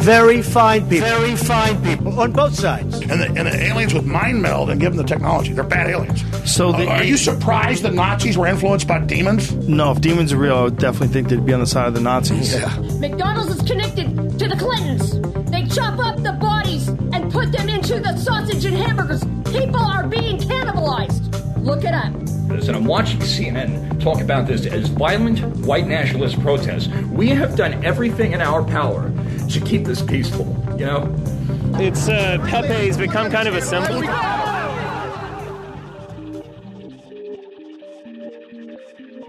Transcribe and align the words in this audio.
very 0.00 0.42
fine 0.42 0.88
people. 0.88 1.08
Very 1.08 1.36
fine 1.36 1.82
people. 1.82 2.18
On 2.20 2.32
both 2.32 2.54
sides. 2.54 3.00
And 3.00 3.20
the, 3.20 3.26
and 3.26 3.46
the 3.46 3.62
aliens 3.64 3.92
with 3.94 4.04
mind 4.06 4.42
meld 4.42 4.70
and 4.70 4.80
give 4.80 4.94
them 4.94 5.02
the 5.04 5.08
technology. 5.08 5.52
They're 5.52 5.64
bad 5.64 5.88
aliens. 5.88 6.24
So 6.50 6.72
the, 6.72 6.86
Uh, 6.88 6.96
are 6.96 7.04
you 7.04 7.16
surprised 7.16 7.82
the 7.82 7.90
Nazis 7.90 8.36
were 8.38 8.46
influenced 8.46 8.88
by 8.88 8.98
demons? 9.00 9.52
No, 9.68 9.92
if 9.92 10.00
demons 10.00 10.32
are 10.32 10.38
real, 10.38 10.56
I 10.56 10.62
would 10.64 10.78
definitely 10.78 11.08
think 11.08 11.28
they'd 11.28 11.44
be 11.44 11.52
on 11.52 11.60
the 11.60 11.66
side 11.66 11.86
of 11.88 11.94
the 11.94 12.00
Nazis. 12.00 12.54
Yeah. 12.54 12.74
McDonald's 12.98 13.54
is 13.56 13.62
connected 13.68 14.38
to 14.38 14.48
the 14.48 14.56
Clintons. 14.56 15.20
They 15.50 15.66
chop 15.66 15.98
up 15.98 16.16
the 16.22 16.32
bodies 16.32 16.88
and 16.88 17.30
put 17.30 17.52
them 17.52 17.68
into 17.68 18.00
the 18.00 18.16
sausage 18.16 18.64
and 18.64 18.76
hamburgers. 18.76 19.22
People 19.52 19.80
are 19.80 20.06
being 20.06 20.38
cannibalized. 20.38 21.26
Look 21.62 21.84
it 21.84 21.92
up. 21.92 22.12
this, 22.48 22.68
and 22.68 22.76
I'm 22.76 22.86
watching 22.86 23.20
CNN 23.20 24.00
talk 24.02 24.20
about 24.22 24.46
this 24.46 24.64
as 24.66 24.88
violent 24.88 25.40
white 25.58 25.86
nationalist 25.86 26.40
protests. 26.40 26.88
We 27.12 27.28
have 27.28 27.54
done 27.54 27.84
everything 27.84 28.32
in 28.32 28.40
our 28.40 28.64
power 28.64 29.12
to 29.50 29.60
keep 29.60 29.84
this 29.84 30.00
peaceful, 30.02 30.46
you 30.78 30.86
know? 30.86 31.14
It's 31.74 32.08
uh, 32.08 32.38
Pepe's 32.48 32.96
become 32.96 33.30
kind 33.30 33.48
of 33.48 33.54
a 33.54 33.62
symbol. 33.62 34.00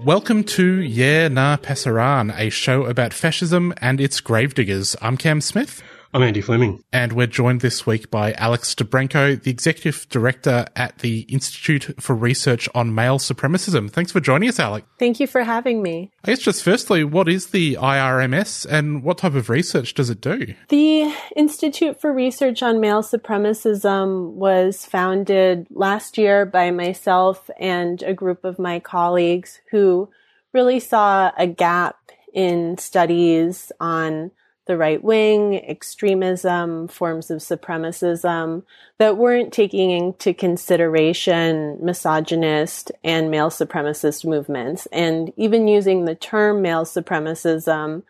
Welcome 0.03 0.43
to 0.45 0.81
Yeah 0.81 1.27
Nah 1.27 1.57
Pasaran, 1.57 2.35
a 2.37 2.49
show 2.49 2.85
about 2.85 3.13
fascism 3.13 3.73
and 3.77 4.01
its 4.01 4.19
gravediggers. 4.19 4.95
I'm 5.01 5.17
Cam 5.17 5.41
Smith. 5.41 5.83
I'm 6.13 6.23
Andy 6.23 6.41
Fleming. 6.41 6.83
And 6.91 7.13
we're 7.13 7.25
joined 7.25 7.61
this 7.61 7.85
week 7.85 8.11
by 8.11 8.33
Alex 8.33 8.75
DiBranco, 8.75 9.41
the 9.41 9.49
Executive 9.49 10.09
Director 10.09 10.65
at 10.75 10.97
the 10.99 11.21
Institute 11.21 12.01
for 12.01 12.13
Research 12.13 12.67
on 12.75 12.93
Male 12.93 13.17
Supremacism. 13.17 13.89
Thanks 13.89 14.11
for 14.11 14.19
joining 14.19 14.49
us, 14.49 14.59
Alex. 14.59 14.85
Thank 14.99 15.21
you 15.21 15.27
for 15.27 15.43
having 15.43 15.81
me. 15.81 16.11
I 16.25 16.31
guess 16.31 16.39
just 16.39 16.63
firstly, 16.63 17.05
what 17.05 17.29
is 17.29 17.47
the 17.47 17.75
IRMS 17.75 18.65
and 18.69 19.03
what 19.03 19.19
type 19.19 19.35
of 19.35 19.49
research 19.49 19.93
does 19.93 20.09
it 20.09 20.19
do? 20.19 20.53
The 20.67 21.15
Institute 21.37 22.01
for 22.01 22.11
Research 22.11 22.61
on 22.61 22.81
Male 22.81 23.03
Supremacism 23.03 24.33
was 24.33 24.85
founded 24.85 25.67
last 25.69 26.17
year 26.17 26.45
by 26.45 26.71
myself 26.71 27.49
and 27.57 28.03
a 28.03 28.13
group 28.13 28.43
of 28.43 28.59
my 28.59 28.81
colleagues 28.81 29.61
who 29.71 30.09
really 30.51 30.81
saw 30.81 31.31
a 31.37 31.47
gap 31.47 31.95
in 32.33 32.77
studies 32.77 33.71
on 33.79 34.31
the 34.67 34.77
right 34.77 35.03
wing, 35.03 35.55
extremism, 35.67 36.87
forms 36.87 37.31
of 37.31 37.39
supremacism 37.39 38.63
that 38.99 39.17
weren't 39.17 39.51
taking 39.51 39.91
into 39.91 40.33
consideration 40.33 41.77
misogynist 41.81 42.91
and 43.03 43.31
male 43.31 43.49
supremacist 43.49 44.25
movements. 44.25 44.85
And 44.91 45.33
even 45.35 45.67
using 45.67 46.05
the 46.05 46.15
term 46.15 46.61
male 46.61 46.85
supremacism 46.85 48.03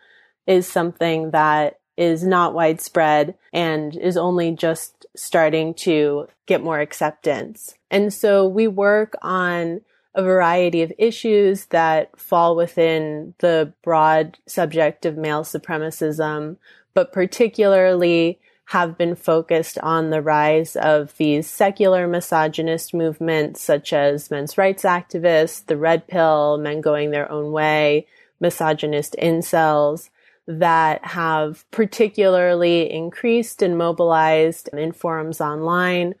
is 0.46 0.66
something 0.66 1.30
that 1.30 1.78
is 1.96 2.24
not 2.24 2.54
widespread 2.54 3.34
and 3.52 3.96
is 3.96 4.16
only 4.16 4.52
just 4.52 5.06
starting 5.14 5.74
to 5.74 6.26
get 6.46 6.62
more 6.62 6.80
acceptance. 6.80 7.74
And 7.90 8.12
so 8.12 8.46
we 8.46 8.66
work 8.66 9.14
on 9.22 9.82
a 10.14 10.22
variety 10.22 10.82
of 10.82 10.92
issues 10.98 11.66
that 11.66 12.18
fall 12.18 12.54
within 12.54 13.34
the 13.38 13.72
broad 13.82 14.38
subject 14.46 15.06
of 15.06 15.16
male 15.16 15.42
supremacism, 15.42 16.56
but 16.94 17.12
particularly 17.12 18.38
have 18.66 18.96
been 18.96 19.14
focused 19.14 19.78
on 19.78 20.10
the 20.10 20.22
rise 20.22 20.76
of 20.76 21.16
these 21.16 21.46
secular 21.46 22.06
misogynist 22.06 22.94
movements 22.94 23.60
such 23.60 23.92
as 23.92 24.30
men's 24.30 24.56
rights 24.56 24.82
activists, 24.82 25.66
the 25.66 25.76
red 25.76 26.06
pill, 26.06 26.58
men 26.58 26.80
going 26.80 27.10
their 27.10 27.30
own 27.30 27.52
way, 27.52 28.06
misogynist 28.40 29.16
incels 29.20 30.10
that 30.46 31.04
have 31.04 31.70
particularly 31.70 32.90
increased 32.90 33.62
and 33.62 33.78
mobilized 33.78 34.68
in 34.72 34.92
forums 34.92 35.40
online 35.40 36.14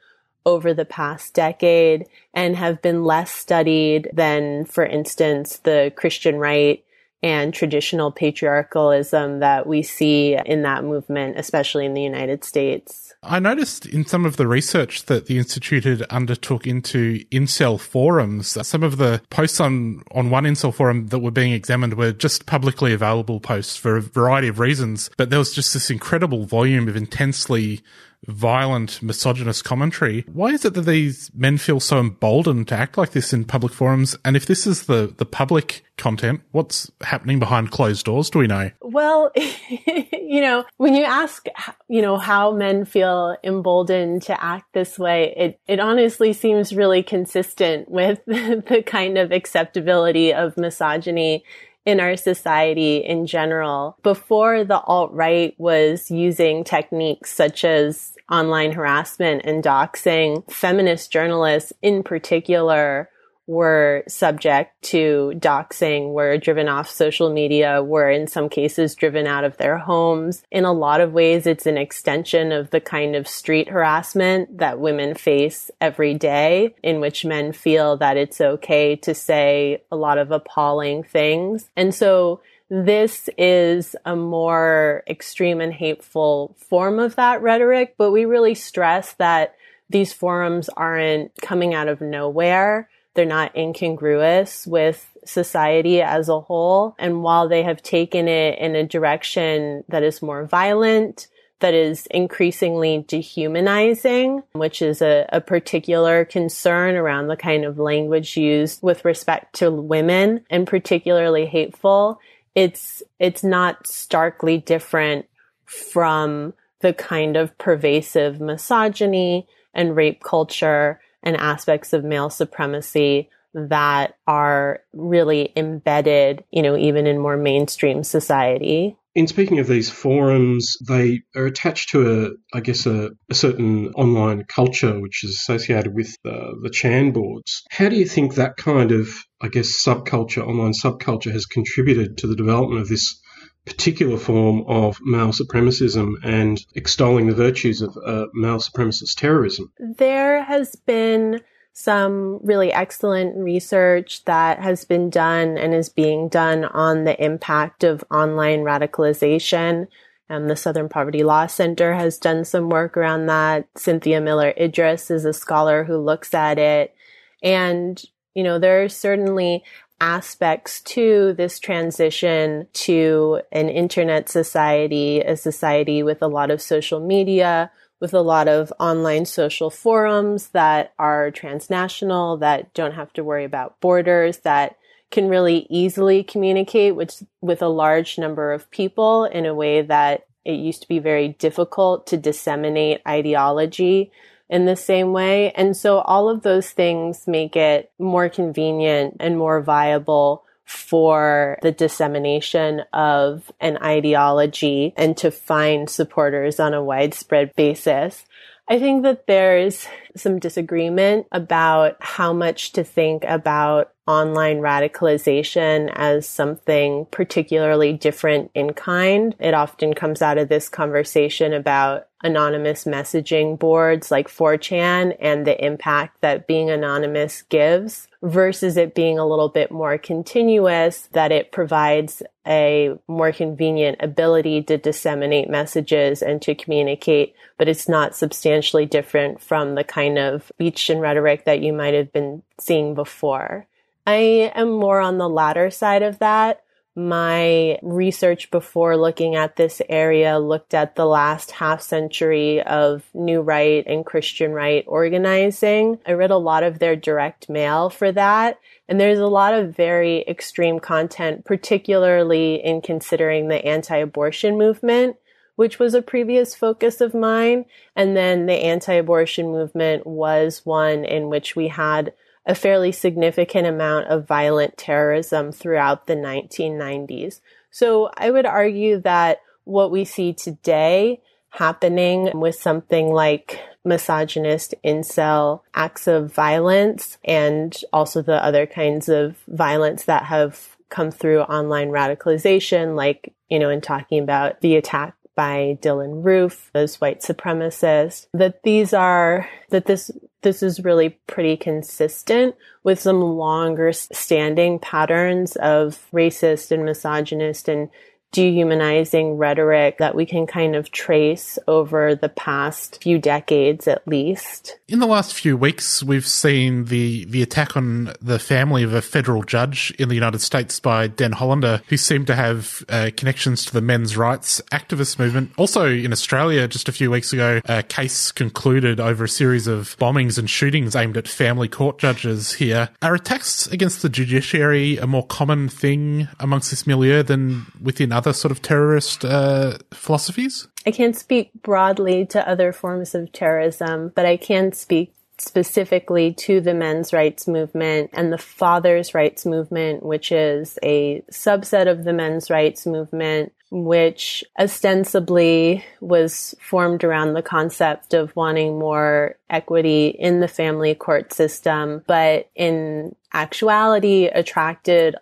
over 0.44 0.74
the 0.74 0.84
past 0.84 1.34
decade 1.34 2.06
and 2.34 2.56
have 2.56 2.82
been 2.82 3.04
less 3.04 3.30
studied 3.30 4.10
than, 4.12 4.64
for 4.64 4.84
instance, 4.84 5.58
the 5.58 5.92
Christian 5.96 6.36
right 6.36 6.84
and 7.22 7.54
traditional 7.54 8.10
patriarchalism 8.10 9.38
that 9.38 9.66
we 9.66 9.82
see 9.82 10.36
in 10.44 10.62
that 10.62 10.82
movement, 10.82 11.38
especially 11.38 11.86
in 11.86 11.94
the 11.94 12.02
United 12.02 12.42
States. 12.42 13.14
I 13.22 13.38
noticed 13.38 13.86
in 13.86 14.04
some 14.04 14.26
of 14.26 14.36
the 14.36 14.48
research 14.48 15.04
that 15.04 15.26
the 15.26 15.38
Institute 15.38 15.84
had 15.84 16.02
undertook 16.02 16.66
into 16.66 17.20
incel 17.30 17.78
forums, 17.78 18.58
some 18.66 18.82
of 18.82 18.96
the 18.96 19.22
posts 19.30 19.60
on, 19.60 20.02
on 20.10 20.30
one 20.30 20.42
incel 20.42 20.74
forum 20.74 21.06
that 21.08 21.20
were 21.20 21.30
being 21.30 21.52
examined 21.52 21.94
were 21.94 22.10
just 22.10 22.46
publicly 22.46 22.92
available 22.92 23.38
posts 23.38 23.76
for 23.76 23.96
a 23.96 24.02
variety 24.02 24.48
of 24.48 24.58
reasons, 24.58 25.08
but 25.16 25.30
there 25.30 25.38
was 25.38 25.54
just 25.54 25.72
this 25.72 25.88
incredible 25.88 26.44
volume 26.46 26.88
of 26.88 26.96
intensely 26.96 27.80
violent 28.26 29.02
misogynist 29.02 29.64
commentary. 29.64 30.24
Why 30.32 30.48
is 30.48 30.64
it 30.64 30.74
that 30.74 30.82
these 30.82 31.30
men 31.34 31.58
feel 31.58 31.80
so 31.80 31.98
emboldened 31.98 32.68
to 32.68 32.74
act 32.74 32.96
like 32.96 33.10
this 33.10 33.32
in 33.32 33.44
public 33.44 33.72
forums? 33.72 34.16
And 34.24 34.36
if 34.36 34.46
this 34.46 34.66
is 34.66 34.86
the, 34.86 35.12
the 35.16 35.24
public 35.24 35.84
content, 35.98 36.42
what's 36.52 36.90
happening 37.02 37.38
behind 37.38 37.70
closed 37.70 38.06
doors? 38.06 38.30
Do 38.30 38.38
we 38.38 38.46
know? 38.46 38.70
Well, 38.80 39.32
you 39.36 40.40
know, 40.40 40.64
when 40.76 40.94
you 40.94 41.04
ask, 41.04 41.46
you 41.88 42.02
know, 42.02 42.16
how 42.16 42.52
men 42.52 42.84
feel 42.84 43.36
emboldened 43.44 44.22
to 44.22 44.42
act 44.42 44.72
this 44.72 44.98
way, 44.98 45.34
it, 45.36 45.60
it 45.66 45.80
honestly 45.80 46.32
seems 46.32 46.74
really 46.74 47.02
consistent 47.02 47.90
with 47.90 48.20
the 48.26 48.82
kind 48.86 49.18
of 49.18 49.32
acceptability 49.32 50.32
of 50.32 50.56
misogyny 50.56 51.44
in 51.84 52.00
our 52.00 52.16
society 52.16 52.98
in 52.98 53.26
general. 53.26 53.96
Before 54.02 54.64
the 54.64 54.80
alt-right 54.80 55.54
was 55.58 56.10
using 56.10 56.64
techniques 56.64 57.32
such 57.32 57.64
as 57.64 58.11
online 58.30 58.72
harassment 58.72 59.42
and 59.44 59.62
doxing, 59.62 60.50
feminist 60.50 61.12
journalists 61.12 61.72
in 61.82 62.02
particular 62.02 63.08
were 63.46 64.04
subject 64.06 64.80
to 64.82 65.32
doxing, 65.36 66.12
were 66.12 66.38
driven 66.38 66.68
off 66.68 66.88
social 66.88 67.32
media, 67.32 67.82
were 67.82 68.08
in 68.08 68.26
some 68.26 68.48
cases 68.48 68.94
driven 68.94 69.26
out 69.26 69.44
of 69.44 69.56
their 69.56 69.78
homes. 69.78 70.42
In 70.50 70.64
a 70.64 70.72
lot 70.72 71.00
of 71.00 71.12
ways, 71.12 71.46
it's 71.46 71.66
an 71.66 71.76
extension 71.76 72.52
of 72.52 72.70
the 72.70 72.80
kind 72.80 73.16
of 73.16 73.26
street 73.26 73.68
harassment 73.68 74.58
that 74.58 74.78
women 74.78 75.14
face 75.14 75.70
every 75.80 76.14
day, 76.14 76.74
in 76.82 77.00
which 77.00 77.24
men 77.24 77.52
feel 77.52 77.96
that 77.96 78.16
it's 78.16 78.40
okay 78.40 78.96
to 78.96 79.14
say 79.14 79.82
a 79.90 79.96
lot 79.96 80.18
of 80.18 80.30
appalling 80.30 81.02
things. 81.02 81.68
And 81.76 81.94
so 81.94 82.40
this 82.72 83.28
is 83.36 83.94
a 84.06 84.16
more 84.16 85.02
extreme 85.06 85.60
and 85.60 85.74
hateful 85.74 86.56
form 86.56 86.98
of 86.98 87.16
that 87.16 87.42
rhetoric, 87.42 87.96
but 87.98 88.12
we 88.12 88.24
really 88.24 88.54
stress 88.54 89.12
that 89.14 89.56
these 89.90 90.14
forums 90.14 90.70
aren't 90.70 91.34
coming 91.42 91.74
out 91.74 91.88
of 91.88 92.00
nowhere. 92.00 92.88
They're 93.12 93.26
not 93.26 93.54
incongruous 93.54 94.66
with 94.66 95.06
society 95.26 96.00
as 96.00 96.30
a 96.30 96.40
whole. 96.40 96.96
And 96.98 97.22
while 97.22 97.46
they 97.46 97.62
have 97.62 97.82
taken 97.82 98.26
it 98.26 98.58
in 98.58 98.74
a 98.74 98.86
direction 98.86 99.84
that 99.88 100.02
is 100.02 100.22
more 100.22 100.46
violent, 100.46 101.28
that 101.60 101.74
is 101.74 102.06
increasingly 102.06 103.04
dehumanizing, 103.06 104.42
which 104.52 104.80
is 104.80 105.02
a, 105.02 105.26
a, 105.28 105.40
particular 105.40 106.24
concern 106.24 106.96
around 106.96 107.28
the 107.28 107.36
kind 107.36 107.64
of 107.64 107.78
language 107.78 108.36
used 108.36 108.82
with 108.82 109.04
respect 109.04 109.54
to 109.56 109.70
women 109.70 110.44
and 110.50 110.66
particularly 110.66 111.46
hateful. 111.46 112.18
It's, 112.54 113.02
it's 113.18 113.42
not 113.42 113.86
starkly 113.86 114.58
different 114.58 115.26
from 115.64 116.54
the 116.80 116.92
kind 116.92 117.36
of 117.36 117.56
pervasive 117.58 118.40
misogyny 118.40 119.46
and 119.74 119.96
rape 119.96 120.22
culture 120.22 121.00
and 121.22 121.36
aspects 121.36 121.92
of 121.92 122.04
male 122.04 122.28
supremacy 122.28 123.30
that 123.54 124.16
are 124.26 124.80
really 124.92 125.52
embedded, 125.56 126.44
you 126.50 126.62
know, 126.62 126.76
even 126.76 127.06
in 127.06 127.18
more 127.18 127.36
mainstream 127.36 128.02
society. 128.02 128.96
In 129.14 129.26
speaking 129.26 129.58
of 129.58 129.66
these 129.66 129.90
forums, 129.90 130.76
they 130.88 131.20
are 131.36 131.44
attached 131.44 131.90
to 131.90 132.24
a, 132.24 132.56
I 132.56 132.60
guess, 132.60 132.86
a, 132.86 133.10
a 133.28 133.34
certain 133.34 133.88
online 133.88 134.44
culture 134.44 134.98
which 134.98 135.22
is 135.22 135.32
associated 135.32 135.92
with 135.92 136.16
uh, 136.24 136.52
the 136.62 136.70
Chan 136.70 137.12
boards. 137.12 137.62
How 137.70 137.90
do 137.90 137.96
you 137.96 138.06
think 138.06 138.34
that 138.34 138.56
kind 138.56 138.90
of, 138.90 139.08
I 139.40 139.48
guess, 139.48 139.84
subculture, 139.84 140.46
online 140.46 140.72
subculture, 140.72 141.30
has 141.30 141.44
contributed 141.44 142.18
to 142.18 142.26
the 142.26 142.36
development 142.36 142.80
of 142.80 142.88
this 142.88 143.20
particular 143.66 144.16
form 144.16 144.64
of 144.66 144.98
male 145.02 145.32
supremacism 145.32 146.14
and 146.24 146.58
extolling 146.74 147.26
the 147.26 147.34
virtues 147.34 147.82
of 147.82 147.96
uh, 147.96 148.26
male 148.32 148.58
supremacist 148.58 149.16
terrorism. 149.16 149.70
There 149.78 150.42
has 150.42 150.74
been 150.86 151.40
some 151.72 152.38
really 152.42 152.72
excellent 152.72 153.36
research 153.36 154.24
that 154.24 154.60
has 154.60 154.84
been 154.84 155.08
done 155.08 155.56
and 155.56 155.74
is 155.74 155.88
being 155.88 156.28
done 156.28 156.64
on 156.64 157.04
the 157.04 157.22
impact 157.22 157.82
of 157.82 158.04
online 158.10 158.60
radicalization. 158.60 159.88
Um, 160.28 160.48
the 160.48 160.56
Southern 160.56 160.88
Poverty 160.88 161.22
Law 161.22 161.46
Center 161.46 161.94
has 161.94 162.18
done 162.18 162.44
some 162.44 162.68
work 162.68 162.96
around 162.96 163.26
that. 163.26 163.68
Cynthia 163.76 164.20
Miller 164.20 164.52
Idriss 164.58 165.10
is 165.10 165.24
a 165.24 165.32
scholar 165.32 165.84
who 165.84 165.98
looks 165.98 166.34
at 166.34 166.58
it. 166.58 166.94
And, 167.42 168.02
you 168.34 168.42
know, 168.42 168.58
there 168.58 168.82
are 168.82 168.88
certainly 168.88 169.64
aspects 170.00 170.80
to 170.80 171.32
this 171.34 171.58
transition 171.58 172.66
to 172.72 173.40
an 173.52 173.68
internet 173.68 174.28
society, 174.28 175.20
a 175.20 175.36
society 175.36 176.02
with 176.02 176.22
a 176.22 176.28
lot 176.28 176.50
of 176.50 176.60
social 176.60 177.00
media, 177.00 177.70
with 178.02 178.12
a 178.12 178.20
lot 178.20 178.48
of 178.48 178.72
online 178.80 179.24
social 179.24 179.70
forums 179.70 180.48
that 180.48 180.92
are 180.98 181.30
transnational, 181.30 182.36
that 182.36 182.74
don't 182.74 182.94
have 182.94 183.12
to 183.12 183.22
worry 183.22 183.44
about 183.44 183.80
borders, 183.80 184.38
that 184.38 184.76
can 185.12 185.28
really 185.28 185.68
easily 185.70 186.24
communicate 186.24 186.96
with, 186.96 187.22
with 187.40 187.62
a 187.62 187.68
large 187.68 188.18
number 188.18 188.52
of 188.52 188.68
people 188.72 189.24
in 189.26 189.46
a 189.46 189.54
way 189.54 189.82
that 189.82 190.26
it 190.44 190.54
used 190.54 190.82
to 190.82 190.88
be 190.88 190.98
very 190.98 191.28
difficult 191.28 192.08
to 192.08 192.16
disseminate 192.16 193.00
ideology 193.06 194.10
in 194.50 194.64
the 194.64 194.74
same 194.74 195.12
way. 195.12 195.52
And 195.52 195.76
so 195.76 196.00
all 196.00 196.28
of 196.28 196.42
those 196.42 196.70
things 196.70 197.28
make 197.28 197.54
it 197.54 197.92
more 198.00 198.28
convenient 198.28 199.18
and 199.20 199.38
more 199.38 199.62
viable 199.62 200.44
for 200.64 201.58
the 201.62 201.72
dissemination 201.72 202.82
of 202.92 203.50
an 203.60 203.78
ideology 203.78 204.94
and 204.96 205.16
to 205.18 205.30
find 205.30 205.90
supporters 205.90 206.60
on 206.60 206.74
a 206.74 206.82
widespread 206.82 207.54
basis. 207.56 208.24
I 208.68 208.78
think 208.78 209.02
that 209.02 209.26
there's 209.26 209.86
some 210.16 210.38
disagreement 210.38 211.26
about 211.32 211.96
how 212.00 212.32
much 212.32 212.72
to 212.72 212.84
think 212.84 213.24
about 213.24 213.92
online 214.06 214.58
radicalization 214.58 215.90
as 215.94 216.28
something 216.28 217.06
particularly 217.10 217.92
different 217.92 218.50
in 218.54 218.72
kind. 218.72 219.34
It 219.38 219.54
often 219.54 219.94
comes 219.94 220.20
out 220.20 220.38
of 220.38 220.48
this 220.48 220.68
conversation 220.68 221.52
about 221.52 222.08
anonymous 222.24 222.84
messaging 222.84 223.58
boards 223.58 224.10
like 224.10 224.28
4chan 224.28 225.16
and 225.20 225.46
the 225.46 225.64
impact 225.64 226.20
that 226.20 226.46
being 226.46 226.70
anonymous 226.70 227.42
gives 227.42 228.08
versus 228.22 228.76
it 228.76 228.94
being 228.94 229.18
a 229.18 229.26
little 229.26 229.48
bit 229.48 229.70
more 229.70 229.98
continuous, 229.98 231.08
that 231.12 231.32
it 231.32 231.50
provides 231.50 232.22
a 232.46 232.96
more 233.08 233.32
convenient 233.32 233.96
ability 234.00 234.62
to 234.62 234.78
disseminate 234.78 235.50
messages 235.50 236.22
and 236.22 236.40
to 236.42 236.54
communicate, 236.54 237.34
but 237.58 237.68
it's 237.68 237.88
not 237.88 238.14
substantially 238.14 238.86
different 238.86 239.40
from 239.40 239.74
the 239.74 239.84
kind 239.84 240.18
of 240.18 240.46
speech 240.54 240.90
and 240.90 241.00
rhetoric 241.00 241.44
that 241.44 241.60
you 241.60 241.72
might 241.72 241.94
have 241.94 242.12
been 242.12 242.42
seeing 242.60 242.94
before. 242.94 243.66
I 244.06 244.52
am 244.54 244.70
more 244.70 245.00
on 245.00 245.18
the 245.18 245.28
latter 245.28 245.70
side 245.70 246.02
of 246.02 246.18
that. 246.18 246.62
My 246.94 247.78
research 247.80 248.50
before 248.50 248.98
looking 248.98 249.34
at 249.34 249.56
this 249.56 249.80
area 249.88 250.38
looked 250.38 250.74
at 250.74 250.94
the 250.94 251.06
last 251.06 251.52
half 251.52 251.80
century 251.80 252.60
of 252.62 253.04
New 253.14 253.40
Right 253.40 253.82
and 253.86 254.04
Christian 254.04 254.52
Right 254.52 254.84
organizing. 254.86 256.00
I 256.04 256.12
read 256.12 256.30
a 256.30 256.36
lot 256.36 256.64
of 256.64 256.80
their 256.80 256.94
direct 256.94 257.48
mail 257.48 257.88
for 257.88 258.12
that. 258.12 258.58
And 258.88 259.00
there's 259.00 259.20
a 259.20 259.26
lot 259.26 259.54
of 259.54 259.74
very 259.74 260.22
extreme 260.28 260.80
content, 260.80 261.46
particularly 261.46 262.56
in 262.56 262.82
considering 262.82 263.48
the 263.48 263.64
anti-abortion 263.64 264.58
movement, 264.58 265.16
which 265.56 265.78
was 265.78 265.94
a 265.94 266.02
previous 266.02 266.54
focus 266.54 267.00
of 267.00 267.14
mine. 267.14 267.64
And 267.96 268.14
then 268.14 268.44
the 268.44 268.64
anti-abortion 268.64 269.50
movement 269.50 270.06
was 270.06 270.60
one 270.64 271.06
in 271.06 271.30
which 271.30 271.56
we 271.56 271.68
had 271.68 272.12
a 272.46 272.54
fairly 272.54 272.92
significant 272.92 273.66
amount 273.66 274.08
of 274.08 274.26
violent 274.26 274.76
terrorism 274.76 275.52
throughout 275.52 276.06
the 276.06 276.16
1990s. 276.16 277.40
So 277.70 278.10
I 278.16 278.30
would 278.30 278.46
argue 278.46 279.00
that 279.00 279.40
what 279.64 279.90
we 279.90 280.04
see 280.04 280.32
today 280.32 281.20
happening 281.50 282.30
with 282.34 282.54
something 282.54 283.12
like 283.12 283.60
misogynist 283.84 284.74
incel 284.84 285.60
acts 285.74 286.06
of 286.06 286.32
violence 286.32 287.18
and 287.24 287.76
also 287.92 288.22
the 288.22 288.42
other 288.42 288.66
kinds 288.66 289.08
of 289.08 289.36
violence 289.48 290.04
that 290.04 290.24
have 290.24 290.76
come 290.88 291.10
through 291.10 291.40
online 291.42 291.88
radicalization, 291.88 292.94
like, 292.96 293.34
you 293.48 293.58
know, 293.58 293.70
in 293.70 293.80
talking 293.80 294.22
about 294.22 294.60
the 294.60 294.76
attack 294.76 295.14
by 295.34 295.78
Dylann 295.80 296.22
Roof, 296.22 296.70
those 296.74 297.00
white 297.00 297.20
supremacists, 297.20 298.26
that 298.34 298.62
these 298.62 298.92
are, 298.92 299.48
that 299.70 299.86
this 299.86 300.10
this 300.42 300.62
is 300.62 300.84
really 300.84 301.10
pretty 301.26 301.56
consistent 301.56 302.54
with 302.84 303.00
some 303.00 303.20
longer 303.20 303.92
standing 303.92 304.78
patterns 304.78 305.56
of 305.56 306.06
racist 306.12 306.70
and 306.70 306.84
misogynist 306.84 307.68
and 307.68 307.88
dehumanizing 308.32 309.36
rhetoric 309.36 309.98
that 309.98 310.14
we 310.14 310.24
can 310.24 310.46
kind 310.46 310.74
of 310.74 310.90
trace 310.90 311.58
over 311.68 312.14
the 312.14 312.30
past 312.30 313.02
few 313.02 313.18
decades 313.18 313.86
at 313.86 314.06
least. 314.08 314.78
In 314.88 314.98
the 314.98 315.06
last 315.06 315.34
few 315.34 315.56
weeks, 315.56 316.02
we've 316.02 316.26
seen 316.26 316.86
the, 316.86 317.26
the 317.26 317.42
attack 317.42 317.76
on 317.76 318.14
the 318.20 318.38
family 318.38 318.82
of 318.82 318.94
a 318.94 319.02
federal 319.02 319.42
judge 319.42 319.90
in 319.98 320.08
the 320.08 320.14
United 320.14 320.40
States 320.40 320.80
by 320.80 321.06
Den 321.06 321.32
Hollander, 321.32 321.82
who 321.88 321.98
seemed 321.98 322.26
to 322.28 322.34
have 322.34 322.82
uh, 322.88 323.10
connections 323.16 323.66
to 323.66 323.72
the 323.72 323.82
men's 323.82 324.16
rights 324.16 324.62
activist 324.72 325.18
movement. 325.18 325.52
Also 325.58 325.86
in 325.86 326.10
Australia, 326.10 326.66
just 326.66 326.88
a 326.88 326.92
few 326.92 327.10
weeks 327.10 327.32
ago, 327.34 327.60
a 327.66 327.82
case 327.82 328.32
concluded 328.32 328.98
over 328.98 329.24
a 329.24 329.28
series 329.28 329.66
of 329.66 329.96
bombings 329.98 330.38
and 330.38 330.48
shootings 330.48 330.96
aimed 330.96 331.18
at 331.18 331.28
family 331.28 331.68
court 331.68 331.98
judges 331.98 332.54
here. 332.54 332.88
Are 333.02 333.14
attacks 333.14 333.66
against 333.66 334.00
the 334.00 334.08
judiciary 334.08 334.96
a 334.96 335.06
more 335.06 335.26
common 335.26 335.68
thing 335.68 336.28
amongst 336.40 336.70
this 336.70 336.86
milieu 336.86 337.22
than 337.22 337.66
within 337.80 338.10
other 338.10 338.21
other 338.22 338.32
sort 338.32 338.52
of 338.52 338.62
terrorist 338.62 339.24
uh, 339.24 339.78
philosophies? 339.92 340.68
I 340.86 340.92
can't 340.92 341.16
speak 341.16 341.50
broadly 341.62 342.24
to 342.26 342.48
other 342.48 342.72
forms 342.72 343.14
of 343.14 343.32
terrorism, 343.32 344.12
but 344.14 344.26
I 344.26 344.36
can 344.36 344.72
speak 344.72 345.12
specifically 345.38 346.32
to 346.32 346.60
the 346.60 346.74
men's 346.74 347.12
rights 347.12 347.48
movement 347.48 348.10
and 348.12 348.32
the 348.32 348.38
fathers' 348.38 349.12
rights 349.12 349.44
movement, 349.44 350.04
which 350.04 350.30
is 350.30 350.78
a 350.84 351.22
subset 351.32 351.90
of 351.90 352.04
the 352.04 352.12
men's 352.12 352.48
rights 352.48 352.86
movement, 352.86 353.52
which 353.70 354.44
ostensibly 354.60 355.84
was 356.00 356.54
formed 356.60 357.02
around 357.02 357.32
the 357.32 357.42
concept 357.42 358.14
of 358.14 358.36
wanting 358.36 358.78
more 358.78 359.36
equity 359.50 360.08
in 360.08 360.38
the 360.38 360.48
family 360.48 360.94
court 360.94 361.32
system, 361.32 362.04
but 362.06 362.48
in 362.54 363.16
actuality 363.32 364.26
attracted 364.26 365.16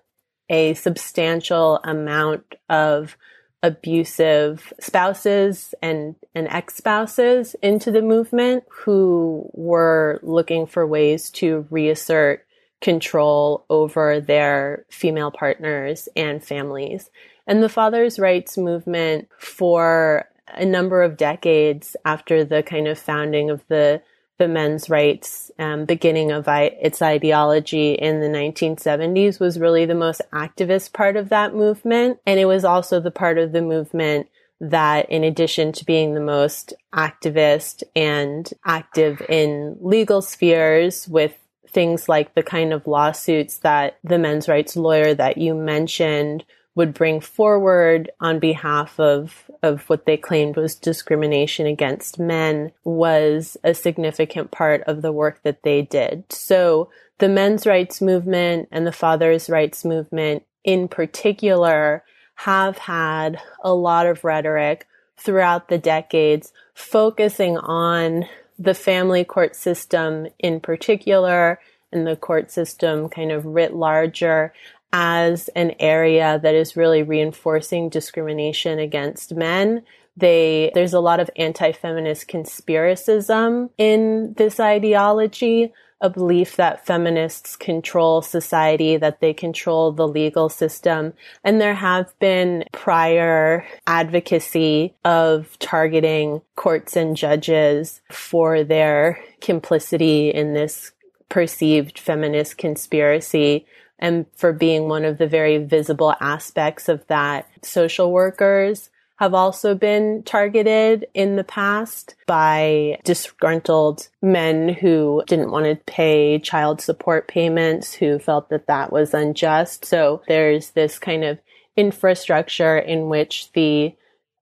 a 0.51 0.75
substantial 0.75 1.81
amount 1.85 2.57
of 2.69 3.17
abusive 3.63 4.73
spouses 4.81 5.75
and, 5.81 6.17
and 6.35 6.49
ex-spouses 6.49 7.55
into 7.63 7.91
the 7.91 8.03
movement 8.03 8.65
who 8.69 9.49
were 9.53 10.19
looking 10.23 10.67
for 10.67 10.87
ways 10.87 11.31
to 11.31 11.67
reassert 11.71 12.45
control 12.81 13.65
over 13.71 14.21
their 14.21 14.87
female 14.91 15.31
partners 15.31 16.09
and 16.17 16.43
families. 16.43 17.11
And 17.47 17.63
the 17.63 17.69
fathers' 17.69 18.19
rights 18.19 18.57
movement 18.57 19.29
for 19.39 20.29
a 20.55 20.65
number 20.65 21.03
of 21.03 21.17
decades 21.17 21.95
after 22.05 22.45
the 22.45 22.63
kind 22.63 22.89
of 22.89 22.99
founding 22.99 23.51
of 23.51 23.63
the 23.69 24.03
the 24.41 24.49
men's 24.49 24.89
rights 24.89 25.51
um, 25.59 25.85
beginning 25.85 26.33
of 26.33 26.49
I- 26.49 26.77
its 26.81 27.03
ideology 27.03 27.93
in 27.93 28.21
the 28.21 28.27
1970s 28.27 29.39
was 29.39 29.61
really 29.61 29.85
the 29.85 29.95
most 29.95 30.23
activist 30.33 30.95
part 30.95 31.17
of 31.17 31.29
that 31.29 31.55
movement. 31.55 32.19
And 32.27 32.41
it 32.41 32.47
was 32.47 32.65
also 32.65 33.01
the 33.01 33.11
part 33.11 33.37
of 33.37 33.53
the 33.53 33.61
movement 33.61 34.29
that 34.59 35.11
in 35.11 35.25
addition 35.25 35.73
to 35.73 35.85
being 35.85 36.15
the 36.15 36.23
most 36.23 36.73
activist 36.95 37.83
and 37.95 38.51
active 38.65 39.23
in 39.29 39.77
legal 39.79 40.23
spheres 40.23 41.07
with 41.07 41.35
things 41.69 42.09
like 42.09 42.35
the 42.35 42.43
kind 42.43 42.73
of 42.73 42.87
lawsuits 42.87 43.59
that 43.59 43.99
the 44.03 44.19
men's 44.19 44.49
rights 44.49 44.75
lawyer 44.75 45.15
that 45.15 45.37
you 45.37 45.55
mentioned 45.55 46.45
would 46.75 46.95
bring 46.95 47.21
forward 47.21 48.11
on 48.21 48.39
behalf 48.39 48.99
of, 49.01 49.51
of 49.63 49.89
what 49.89 50.07
they 50.07 50.17
claimed 50.17 50.57
was 50.57 50.75
discrimination 50.75 51.67
against 51.67 52.19
men 52.19 52.73
was 52.85 53.57
a 53.65 53.75
significant 53.75 54.51
part 54.51 54.83
of 54.83 55.03
the 55.03 55.13
work 55.13 55.43
that 55.43 55.63
they 55.63 55.83
did. 55.83 56.25
So 56.31 56.91
the 57.19 57.29
men's 57.29 57.67
rights 57.67 58.01
movement 58.01 58.69
and 58.71 58.87
the 58.87 58.93
fathers' 58.93 59.51
rights 59.51 59.85
movement 59.85 60.45
in 60.65 60.89
particular 60.89 62.05
have 62.37 62.79
had 62.79 63.39
a 63.63 63.75
lot 63.75 64.07
of 64.07 64.25
rhetoric 64.25 64.87
throughout 65.17 65.69
the 65.69 65.79
decades 65.79 66.53
focusing 66.73 67.59
on 67.59 68.25
the 68.59 68.75
family 68.75 69.25
court 69.25 69.55
system 69.55 70.27
in 70.39 70.61
particular 70.61 71.61
and 71.93 72.07
the 72.07 72.17
court 72.17 72.51
system 72.51 73.09
kind 73.09 73.33
of 73.33 73.45
writ 73.45 73.75
larger 73.75 74.53
as 74.93 75.49
an 75.49 75.73
area 75.79 76.41
that 76.43 76.55
is 76.55 76.77
really 76.77 77.03
reinforcing 77.03 77.89
discrimination 77.89 78.79
against 78.79 79.35
men. 79.35 79.83
They, 80.17 80.71
there's 80.75 80.93
a 80.93 81.01
lot 81.01 81.21
of 81.21 81.31
anti-feminist 81.37 82.29
conspiracism 82.29 83.71
in 83.79 84.35
this 84.37 84.59
ideology, 84.59 85.73
a 86.01 86.11
belief 86.11 86.57
that 86.57 86.85
feminists 86.85 87.57
control 87.57 88.21
society, 88.21 88.97
that 88.97 89.21
they 89.21 89.33
control 89.33 89.93
the 89.93 90.09
legal 90.09 90.49
system. 90.49 91.13
And 91.45 91.61
there 91.61 91.75
have 91.75 92.13
been 92.19 92.65
prior 92.73 93.65
advocacy 93.87 94.95
of 95.05 95.59
targeting 95.59 96.43
courts 96.57 96.97
and 96.97 97.17
judges 97.17 98.01
for 98.11 98.65
their 98.65 99.23
complicity 99.41 100.31
in 100.31 100.55
this 100.55 100.93
perceived 101.29 101.99
feminist 101.99 102.59
conspiracy 102.59 103.67
and 104.01 104.27
for 104.35 104.53
being 104.53 104.89
one 104.89 105.05
of 105.05 105.19
the 105.19 105.29
very 105.29 105.59
visible 105.59 106.15
aspects 106.21 106.89
of 106.89 107.07
that. 107.07 107.49
Social 107.63 108.11
workers 108.11 108.91
have 109.21 109.35
also 109.35 109.75
been 109.75 110.23
targeted 110.23 111.07
in 111.13 111.37
the 111.37 111.45
past 111.45 112.15
by 112.27 112.99
disgruntled 113.05 114.09
men 114.23 114.71
who 114.71 115.23
didn't 115.27 115.51
want 115.51 115.67
to 115.67 115.77
pay 115.85 116.39
child 116.39 116.81
support 116.81 117.29
payments, 117.29 117.93
who 117.93 118.19
felt 118.19 118.49
that 118.49 118.67
that 118.67 118.91
was 118.91 119.13
unjust. 119.13 119.85
So 119.85 120.23
there's 120.27 120.71
this 120.71 120.99
kind 120.99 121.23
of 121.23 121.39
infrastructure 121.77 122.79
in 122.79 123.11
which 123.11 123.53
the 123.53 123.95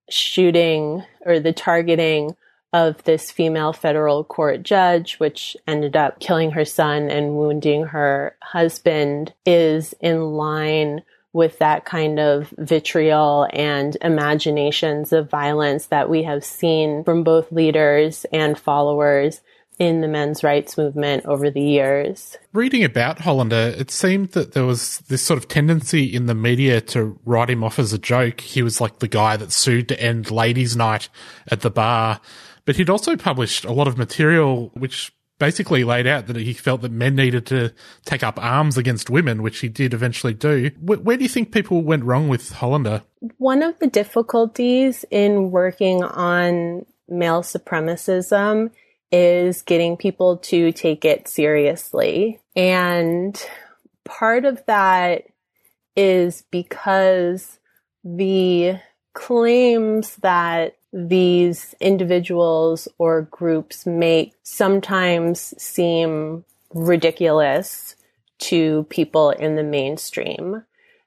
shooting 0.08 1.04
or 1.26 1.40
the 1.40 1.52
targeting 1.52 2.36
of 2.72 3.02
this 3.04 3.30
female 3.30 3.72
federal 3.72 4.24
court 4.24 4.62
judge, 4.62 5.16
which 5.16 5.56
ended 5.66 5.96
up 5.96 6.20
killing 6.20 6.50
her 6.50 6.64
son 6.64 7.10
and 7.10 7.36
wounding 7.36 7.84
her 7.84 8.36
husband, 8.42 9.32
is 9.46 9.94
in 10.00 10.32
line 10.32 11.02
with 11.32 11.58
that 11.58 11.84
kind 11.84 12.18
of 12.18 12.52
vitriol 12.58 13.46
and 13.52 13.96
imaginations 14.02 15.12
of 15.12 15.30
violence 15.30 15.86
that 15.86 16.08
we 16.08 16.22
have 16.22 16.44
seen 16.44 17.04
from 17.04 17.22
both 17.22 17.52
leaders 17.52 18.26
and 18.32 18.58
followers 18.58 19.40
in 19.78 20.00
the 20.00 20.08
men's 20.08 20.42
rights 20.42 20.76
movement 20.76 21.24
over 21.26 21.50
the 21.50 21.62
years. 21.62 22.36
Reading 22.52 22.82
about 22.82 23.20
Hollander, 23.20 23.74
it 23.78 23.90
seemed 23.90 24.30
that 24.32 24.52
there 24.52 24.64
was 24.64 24.98
this 25.08 25.22
sort 25.22 25.38
of 25.38 25.48
tendency 25.48 26.04
in 26.04 26.26
the 26.26 26.34
media 26.34 26.80
to 26.80 27.18
write 27.24 27.50
him 27.50 27.62
off 27.62 27.78
as 27.78 27.92
a 27.92 27.98
joke. 27.98 28.40
He 28.40 28.62
was 28.62 28.80
like 28.80 28.98
the 28.98 29.08
guy 29.08 29.36
that 29.36 29.52
sued 29.52 29.88
to 29.88 30.00
end 30.02 30.30
ladies' 30.30 30.76
night 30.76 31.08
at 31.48 31.60
the 31.60 31.70
bar. 31.70 32.20
But 32.68 32.76
he'd 32.76 32.90
also 32.90 33.16
published 33.16 33.64
a 33.64 33.72
lot 33.72 33.88
of 33.88 33.96
material 33.96 34.70
which 34.74 35.10
basically 35.38 35.84
laid 35.84 36.06
out 36.06 36.26
that 36.26 36.36
he 36.36 36.52
felt 36.52 36.82
that 36.82 36.92
men 36.92 37.16
needed 37.16 37.46
to 37.46 37.72
take 38.04 38.22
up 38.22 38.38
arms 38.38 38.76
against 38.76 39.08
women, 39.08 39.42
which 39.42 39.60
he 39.60 39.70
did 39.70 39.94
eventually 39.94 40.34
do. 40.34 40.70
Where, 40.78 40.98
where 40.98 41.16
do 41.16 41.22
you 41.22 41.30
think 41.30 41.50
people 41.50 41.80
went 41.80 42.04
wrong 42.04 42.28
with 42.28 42.52
Hollander? 42.52 43.04
One 43.38 43.62
of 43.62 43.78
the 43.78 43.86
difficulties 43.86 45.06
in 45.10 45.50
working 45.50 46.04
on 46.04 46.84
male 47.08 47.40
supremacism 47.40 48.70
is 49.10 49.62
getting 49.62 49.96
people 49.96 50.36
to 50.36 50.70
take 50.72 51.06
it 51.06 51.26
seriously. 51.26 52.38
And 52.54 53.42
part 54.04 54.44
of 54.44 54.62
that 54.66 55.22
is 55.96 56.44
because 56.50 57.60
the 58.04 58.78
claims 59.14 60.16
that 60.16 60.77
these 60.92 61.74
individuals 61.80 62.88
or 62.98 63.22
groups 63.22 63.86
make 63.86 64.34
sometimes 64.42 65.54
seem 65.62 66.44
ridiculous 66.72 67.94
to 68.38 68.86
people 68.88 69.30
in 69.30 69.56
the 69.56 69.62
mainstream. 69.62 70.64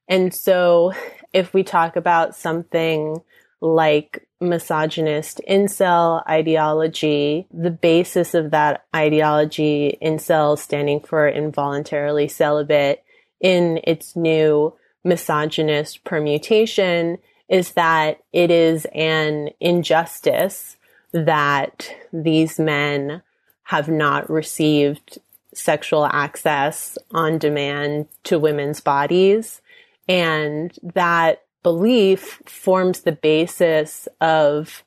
And 0.08 0.34
so 0.34 0.94
if 1.34 1.54
we 1.54 1.64
talk 1.64 1.96
about 1.96 2.36
something 2.36 3.22
like 3.62 4.28
misogynist 4.40 5.40
incel 5.48 6.28
ideology, 6.28 7.48
the 7.54 7.72
basis 7.72 8.34
of 8.34 8.52
that 8.52 8.86
ideology, 8.96 9.98
incel 10.02 10.58
standing 10.58 11.00
for 11.00 11.28
involuntarily 11.28 12.28
celibate, 12.28 13.04
in 13.40 13.80
its 13.84 14.16
new 14.16 14.74
misogynist 15.04 16.04
permutation 16.04 17.18
is 17.52 17.74
that 17.74 18.24
it 18.32 18.50
is 18.50 18.88
an 18.94 19.50
injustice 19.60 20.78
that 21.12 21.94
these 22.14 22.58
men 22.58 23.22
have 23.64 23.90
not 23.90 24.30
received 24.30 25.20
sexual 25.54 26.06
access 26.06 26.98
on 27.12 27.38
demand 27.38 28.08
to 28.24 28.40
women's 28.40 28.80
bodies. 28.80 29.62
And 30.08 30.74
that 30.96 31.44
belief 31.62 32.42
forms 32.46 33.02
the 33.02 33.12
basis 33.12 34.08
of 34.22 34.84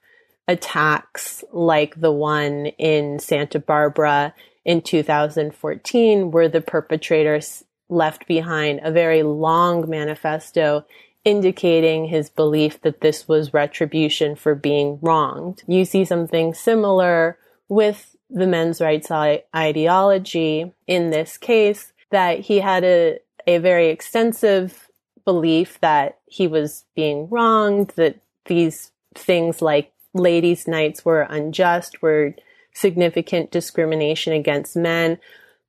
attacks 0.49 1.45
like 1.53 2.01
the 2.01 2.13
one 2.13 2.67
in 2.79 3.19
Santa 3.19 3.59
Barbara 3.59 4.35
in 4.65 4.81
2014, 4.81 6.31
where 6.31 6.49
the 6.49 6.63
perpetrators 6.63 7.63
left 7.91 8.27
behind 8.27 8.81
a 8.83 8.91
very 8.91 9.23
long 9.23 9.89
manifesto 9.89 10.87
indicating 11.25 12.07
his 12.07 12.29
belief 12.29 12.81
that 12.83 13.01
this 13.01 13.27
was 13.27 13.55
retribution 13.55 14.37
for 14.37 14.55
being 14.55 14.99
wronged. 15.01 15.63
You 15.67 15.85
see 15.85 16.05
something 16.05 16.55
similar 16.55 17.39
with 17.69 18.15
the 18.29 18.47
men's 18.47 18.81
rights 18.81 19.11
ideology 19.11 20.73
in 20.87 21.11
this 21.11 21.39
case 21.39 21.93
that 22.11 22.41
he 22.41 22.59
had 22.59 22.85
a, 22.85 23.19
a 23.47 23.59
very 23.59 23.89
extensive 23.89 24.89
belief 25.25 25.81
that 25.81 26.19
he 26.27 26.47
was 26.47 26.85
being 26.95 27.29
wronged, 27.29 27.93
that 27.97 28.17
these 28.47 28.91
things 29.15 29.63
like 29.63 29.93
ladies' 30.13 30.69
nights 30.69 31.05
were 31.05 31.23
unjust, 31.23 32.03
were 32.03 32.35
significant 32.73 33.51
discrimination 33.51 34.33
against 34.33 34.77
men, 34.77 35.19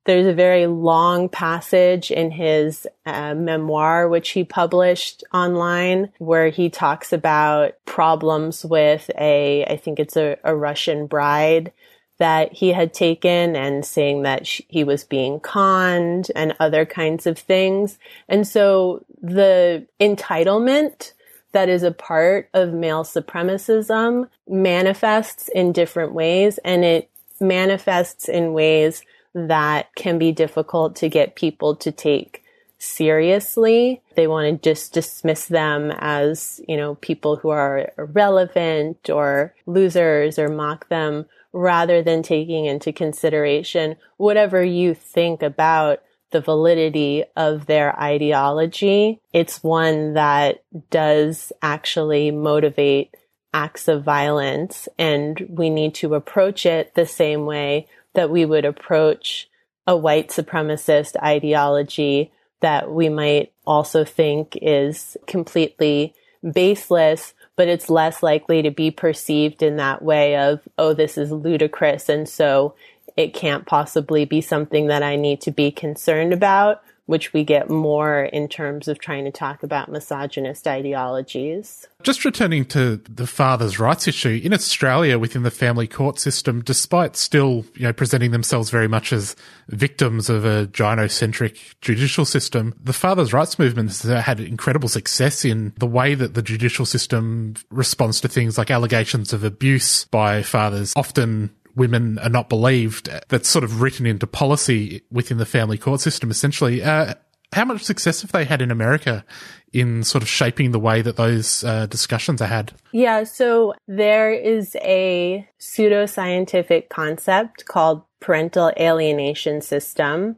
there's 0.06 0.26
a 0.26 0.32
very 0.32 0.66
long 0.66 1.28
passage 1.28 2.10
in 2.10 2.30
his 2.30 2.86
uh, 3.04 3.34
memoir, 3.34 4.08
which 4.08 4.30
he 4.30 4.44
published 4.44 5.24
online, 5.34 6.12
where 6.18 6.48
he 6.48 6.70
talks 6.70 7.12
about 7.12 7.72
problems 7.84 8.64
with 8.64 9.10
a, 9.18 9.64
I 9.66 9.76
think 9.76 9.98
it's 9.98 10.16
a, 10.16 10.38
a 10.44 10.54
Russian 10.54 11.06
bride 11.06 11.72
that 12.18 12.52
he 12.52 12.70
had 12.70 12.94
taken 12.94 13.56
and 13.56 13.84
saying 13.84 14.22
that 14.22 14.46
she, 14.46 14.64
he 14.68 14.84
was 14.84 15.04
being 15.04 15.40
conned 15.40 16.30
and 16.34 16.56
other 16.60 16.86
kinds 16.86 17.26
of 17.26 17.38
things. 17.38 17.98
And 18.28 18.46
so 18.46 19.04
the 19.20 19.86
entitlement 20.00 21.12
that 21.52 21.68
is 21.68 21.82
a 21.82 21.90
part 21.90 22.48
of 22.54 22.72
male 22.72 23.02
supremacism 23.02 24.28
manifests 24.46 25.48
in 25.48 25.72
different 25.72 26.12
ways 26.12 26.58
and 26.64 26.84
it 26.84 27.10
manifests 27.40 28.28
in 28.28 28.52
ways 28.52 29.02
that 29.36 29.94
can 29.94 30.18
be 30.18 30.32
difficult 30.32 30.96
to 30.96 31.10
get 31.10 31.36
people 31.36 31.76
to 31.76 31.92
take 31.92 32.42
seriously. 32.78 34.00
They 34.16 34.26
want 34.26 34.62
to 34.62 34.70
just 34.70 34.94
dismiss 34.94 35.46
them 35.46 35.92
as, 35.98 36.60
you 36.66 36.76
know, 36.76 36.94
people 36.96 37.36
who 37.36 37.50
are 37.50 37.92
irrelevant 37.98 39.10
or 39.10 39.54
losers 39.66 40.38
or 40.38 40.48
mock 40.48 40.88
them 40.88 41.26
rather 41.52 42.02
than 42.02 42.22
taking 42.22 42.64
into 42.64 42.92
consideration 42.92 43.96
whatever 44.16 44.64
you 44.64 44.94
think 44.94 45.42
about 45.42 46.02
the 46.30 46.40
validity 46.40 47.24
of 47.36 47.66
their 47.66 47.98
ideology. 48.00 49.20
It's 49.32 49.62
one 49.62 50.14
that 50.14 50.64
does 50.90 51.52
actually 51.62 52.30
motivate 52.30 53.14
acts 53.54 53.88
of 53.88 54.02
violence 54.02 54.88
and 54.98 55.46
we 55.48 55.70
need 55.70 55.94
to 55.94 56.14
approach 56.14 56.66
it 56.66 56.94
the 56.94 57.06
same 57.06 57.46
way 57.46 57.88
that 58.16 58.30
we 58.30 58.44
would 58.44 58.64
approach 58.64 59.48
a 59.86 59.96
white 59.96 60.28
supremacist 60.28 61.16
ideology 61.22 62.32
that 62.60 62.90
we 62.90 63.08
might 63.08 63.52
also 63.66 64.04
think 64.04 64.58
is 64.60 65.16
completely 65.26 66.14
baseless, 66.52 67.34
but 67.54 67.68
it's 67.68 67.90
less 67.90 68.22
likely 68.22 68.62
to 68.62 68.70
be 68.70 68.90
perceived 68.90 69.62
in 69.62 69.76
that 69.76 70.02
way 70.02 70.36
of, 70.36 70.60
oh, 70.78 70.92
this 70.92 71.16
is 71.16 71.30
ludicrous. 71.30 72.08
And 72.08 72.28
so 72.28 72.74
it 73.16 73.34
can't 73.34 73.66
possibly 73.66 74.24
be 74.24 74.40
something 74.40 74.88
that 74.88 75.02
I 75.02 75.16
need 75.16 75.40
to 75.42 75.50
be 75.50 75.70
concerned 75.70 76.32
about 76.32 76.82
which 77.06 77.32
we 77.32 77.44
get 77.44 77.70
more 77.70 78.24
in 78.24 78.48
terms 78.48 78.88
of 78.88 78.98
trying 78.98 79.24
to 79.24 79.30
talk 79.30 79.62
about 79.62 79.90
misogynist 79.90 80.66
ideologies. 80.66 81.86
Just 82.02 82.24
returning 82.24 82.64
to 82.66 82.96
the 83.08 83.26
father's 83.26 83.78
rights 83.78 84.06
issue, 84.06 84.40
in 84.42 84.52
Australia 84.52 85.18
within 85.18 85.42
the 85.42 85.50
family 85.50 85.86
court 85.86 86.18
system, 86.18 86.62
despite 86.62 87.16
still, 87.16 87.64
you 87.74 87.82
know, 87.82 87.92
presenting 87.92 88.32
themselves 88.32 88.70
very 88.70 88.88
much 88.88 89.12
as 89.12 89.34
victims 89.68 90.28
of 90.28 90.44
a 90.44 90.66
gynocentric 90.66 91.74
judicial 91.80 92.24
system, 92.24 92.74
the 92.82 92.92
father's 92.92 93.32
rights 93.32 93.58
movement 93.58 93.88
has 93.88 94.02
had 94.24 94.40
incredible 94.40 94.88
success 94.88 95.44
in 95.44 95.72
the 95.78 95.86
way 95.86 96.14
that 96.14 96.34
the 96.34 96.42
judicial 96.42 96.84
system 96.84 97.54
responds 97.70 98.20
to 98.20 98.28
things 98.28 98.58
like 98.58 98.70
allegations 98.70 99.32
of 99.32 99.44
abuse 99.44 100.04
by 100.06 100.42
fathers, 100.42 100.92
often 100.96 101.50
women 101.76 102.18
are 102.18 102.30
not 102.30 102.48
believed. 102.48 103.08
That's 103.28 103.48
sort 103.48 103.64
of 103.64 103.80
written 103.80 104.06
into 104.06 104.26
policy 104.26 105.02
within 105.10 105.38
the 105.38 105.46
family 105.46 105.78
court 105.78 106.00
system, 106.00 106.30
essentially. 106.30 106.82
Uh, 106.82 107.14
How 107.52 107.64
much 107.64 107.84
success 107.84 108.22
have 108.22 108.32
they 108.32 108.44
had 108.44 108.60
in 108.60 108.70
America 108.70 109.24
in 109.72 110.02
sort 110.02 110.22
of 110.22 110.28
shaping 110.28 110.72
the 110.72 110.80
way 110.80 111.02
that 111.02 111.16
those 111.16 111.62
uh, 111.62 111.86
discussions 111.86 112.40
are 112.40 112.48
had? 112.48 112.72
Yeah, 112.92 113.24
so 113.24 113.74
there 113.86 114.32
is 114.32 114.74
a 114.82 115.46
pseudoscientific 115.60 116.88
concept 116.88 117.66
called 117.66 118.02
parental 118.20 118.72
alienation 118.80 119.60
system, 119.60 120.36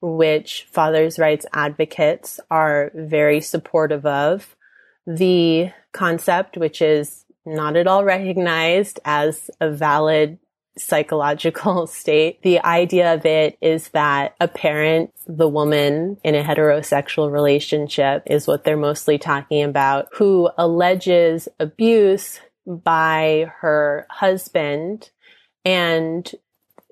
which 0.00 0.66
fathers' 0.72 1.18
rights 1.18 1.46
advocates 1.52 2.40
are 2.50 2.90
very 2.94 3.40
supportive 3.40 4.06
of. 4.06 4.56
The 5.06 5.70
concept, 5.92 6.56
which 6.56 6.80
is 6.82 7.24
not 7.44 7.76
at 7.76 7.86
all 7.86 8.04
recognized 8.04 9.00
as 9.04 9.50
a 9.60 9.70
valid 9.70 10.38
psychological 10.78 11.86
state. 11.88 12.42
The 12.42 12.60
idea 12.60 13.14
of 13.14 13.26
it 13.26 13.58
is 13.60 13.88
that 13.90 14.34
a 14.40 14.48
parent, 14.48 15.12
the 15.26 15.48
woman 15.48 16.18
in 16.24 16.34
a 16.34 16.42
heterosexual 16.42 17.30
relationship 17.30 18.22
is 18.26 18.46
what 18.46 18.64
they're 18.64 18.76
mostly 18.76 19.18
talking 19.18 19.62
about, 19.62 20.08
who 20.12 20.50
alleges 20.56 21.48
abuse 21.58 22.40
by 22.66 23.50
her 23.60 24.06
husband. 24.10 25.10
And 25.64 26.30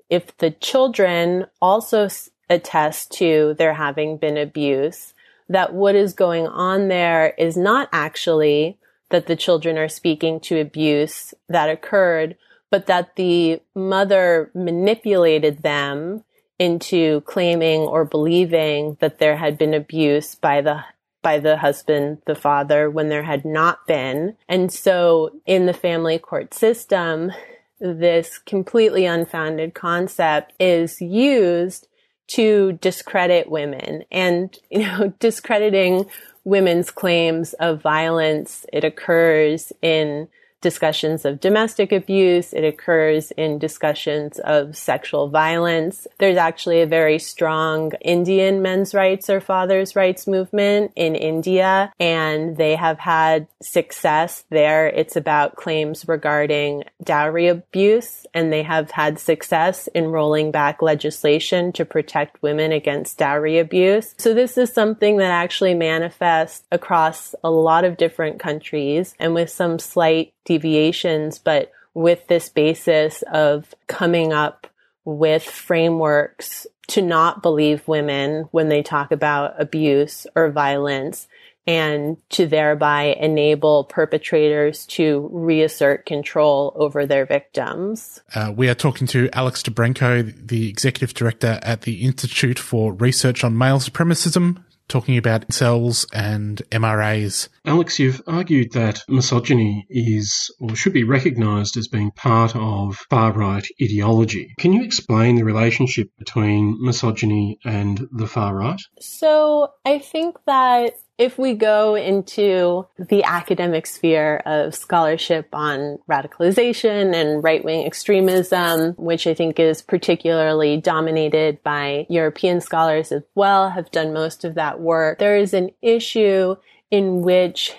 if 0.09 0.35
the 0.37 0.51
children 0.51 1.45
also 1.61 2.09
attest 2.49 3.11
to 3.11 3.55
there 3.57 3.73
having 3.73 4.17
been 4.17 4.37
abuse, 4.37 5.13
that 5.49 5.73
what 5.73 5.95
is 5.95 6.13
going 6.13 6.47
on 6.47 6.87
there 6.87 7.33
is 7.37 7.55
not 7.55 7.89
actually 7.91 8.77
that 9.09 9.27
the 9.27 9.35
children 9.35 9.77
are 9.77 9.87
speaking 9.87 10.39
to 10.41 10.59
abuse 10.59 11.33
that 11.47 11.69
occurred, 11.69 12.35
but 12.69 12.87
that 12.87 13.15
the 13.15 13.61
mother 13.75 14.51
manipulated 14.53 15.63
them 15.63 16.23
into 16.59 17.21
claiming 17.21 17.81
or 17.81 18.03
believing 18.03 18.97
that 18.99 19.19
there 19.19 19.37
had 19.37 19.57
been 19.57 19.73
abuse 19.73 20.35
by 20.35 20.61
the 20.61 20.83
by 21.21 21.39
the 21.39 21.57
husband, 21.57 22.19
the 22.25 22.35
father, 22.35 22.89
when 22.89 23.09
there 23.09 23.23
had 23.23 23.43
not 23.43 23.85
been. 23.85 24.37
And 24.47 24.71
so 24.71 25.31
in 25.45 25.65
the 25.65 25.73
family 25.73 26.19
court 26.19 26.53
system, 26.53 27.31
this 27.79 28.37
completely 28.37 29.05
unfounded 29.05 29.73
concept 29.73 30.53
is 30.59 31.01
used 31.01 31.87
to 32.27 32.73
discredit 32.73 33.49
women 33.49 34.03
and, 34.11 34.57
you 34.69 34.79
know, 34.79 35.13
discrediting 35.19 36.05
women's 36.43 36.91
claims 36.91 37.53
of 37.53 37.81
violence. 37.81 38.65
It 38.71 38.83
occurs 38.83 39.73
in 39.81 40.29
discussions 40.61 41.25
of 41.25 41.39
domestic 41.39 41.91
abuse. 41.91 42.53
It 42.53 42.63
occurs 42.63 43.31
in 43.31 43.59
discussions 43.59 44.39
of 44.39 44.75
sexual 44.75 45.29
violence. 45.29 46.07
There's 46.17 46.37
actually 46.37 46.81
a 46.81 46.87
very 46.87 47.19
strong 47.19 47.91
Indian 48.01 48.61
men's 48.61 48.93
rights 48.93 49.29
or 49.29 49.39
fathers' 49.39 49.95
rights 49.95 50.27
movement 50.27 50.91
in 50.95 51.15
India, 51.15 51.93
and 51.99 52.57
they 52.57 52.75
have 52.75 52.99
had 52.99 53.47
success 53.61 54.45
there. 54.49 54.87
It's 54.87 55.15
about 55.15 55.55
claims 55.55 56.07
regarding 56.07 56.83
dowry 57.03 57.47
abuse, 57.47 58.25
and 58.33 58.51
they 58.51 58.63
have 58.63 58.91
had 58.91 59.19
success 59.19 59.87
in 59.93 60.07
rolling 60.07 60.51
back 60.51 60.81
legislation 60.81 61.71
to 61.73 61.85
protect 61.85 62.41
women 62.41 62.71
against 62.71 63.17
dowry 63.17 63.59
abuse. 63.59 64.15
So 64.17 64.33
this 64.33 64.57
is 64.57 64.73
something 64.73 65.17
that 65.17 65.31
actually 65.31 65.73
manifests 65.73 66.65
across 66.71 67.35
a 67.43 67.51
lot 67.51 67.83
of 67.83 67.97
different 67.97 68.39
countries 68.39 69.15
and 69.19 69.33
with 69.33 69.49
some 69.49 69.79
slight 69.79 70.33
deviations, 70.47 71.37
but 71.37 71.71
with 71.93 72.25
this 72.27 72.49
basis 72.49 73.23
of 73.31 73.75
coming 73.87 74.33
up 74.33 74.67
with 75.05 75.43
frameworks 75.43 76.65
to 76.87 77.01
not 77.01 77.43
believe 77.43 77.87
women 77.87 78.47
when 78.51 78.69
they 78.69 78.81
talk 78.81 79.11
about 79.11 79.59
abuse 79.61 80.25
or 80.35 80.49
violence 80.51 81.27
and 81.67 82.17
to 82.29 82.47
thereby 82.47 83.15
enable 83.19 83.83
perpetrators 83.83 84.85
to 84.85 85.29
reassert 85.33 86.05
control 86.05 86.71
over 86.75 87.05
their 87.05 87.25
victims. 87.25 88.21
Uh, 88.33 88.53
we 88.55 88.69
are 88.69 88.73
talking 88.73 89.05
to 89.07 89.29
Alex 89.33 89.61
DiBranco, 89.63 90.47
the 90.47 90.69
executive 90.69 91.13
director 91.13 91.59
at 91.61 91.81
the 91.81 92.05
Institute 92.05 92.57
for 92.57 92.93
Research 92.93 93.43
on 93.43 93.57
Male 93.57 93.79
Supremacism, 93.79 94.63
talking 94.87 95.17
about 95.17 95.51
cells 95.51 96.05
and 96.13 96.61
MRAs. 96.71 97.49
Alex, 97.65 97.99
you've 97.99 98.21
argued 98.27 98.71
that 98.73 99.01
misogyny 99.09 99.85
is 99.89 100.53
or 100.59 100.75
should 100.75 100.93
be 100.93 101.03
recognised 101.03 101.77
as 101.77 101.87
being 101.87 102.11
part 102.11 102.55
of 102.55 102.97
far 103.09 103.33
right 103.33 103.65
ideology. 103.81 104.53
Can 104.59 104.73
you 104.73 104.83
explain 104.83 105.35
the 105.35 105.43
relationship 105.43 106.09
between 106.17 106.77
misogyny 106.79 107.59
and 107.65 108.07
the 108.11 108.27
far 108.27 108.55
right? 108.55 108.81
So 108.99 109.73
I 109.85 109.99
think 109.99 110.37
that 110.45 110.93
if 111.17 111.39
we 111.39 111.53
go 111.53 111.95
into 111.95 112.85
the 112.97 113.23
academic 113.23 113.87
sphere 113.87 114.37
of 114.45 114.75
scholarship 114.75 115.49
on 115.51 115.97
radicalization 116.09 117.15
and 117.15 117.43
right 117.43 117.63
wing 117.63 117.85
extremism, 117.85 118.93
which 118.93 119.25
I 119.25 119.33
think 119.33 119.59
is 119.59 119.81
particularly 119.81 120.77
dominated 120.77 121.63
by 121.63 122.05
European 122.09 122.61
scholars 122.61 123.11
as 123.11 123.23
well, 123.33 123.71
have 123.71 123.89
done 123.89 124.13
most 124.13 124.45
of 124.45 124.55
that 124.55 124.79
work, 124.79 125.17
there 125.17 125.37
is 125.37 125.53
an 125.53 125.71
issue 125.81 126.55
in 126.91 127.21
which 127.21 127.75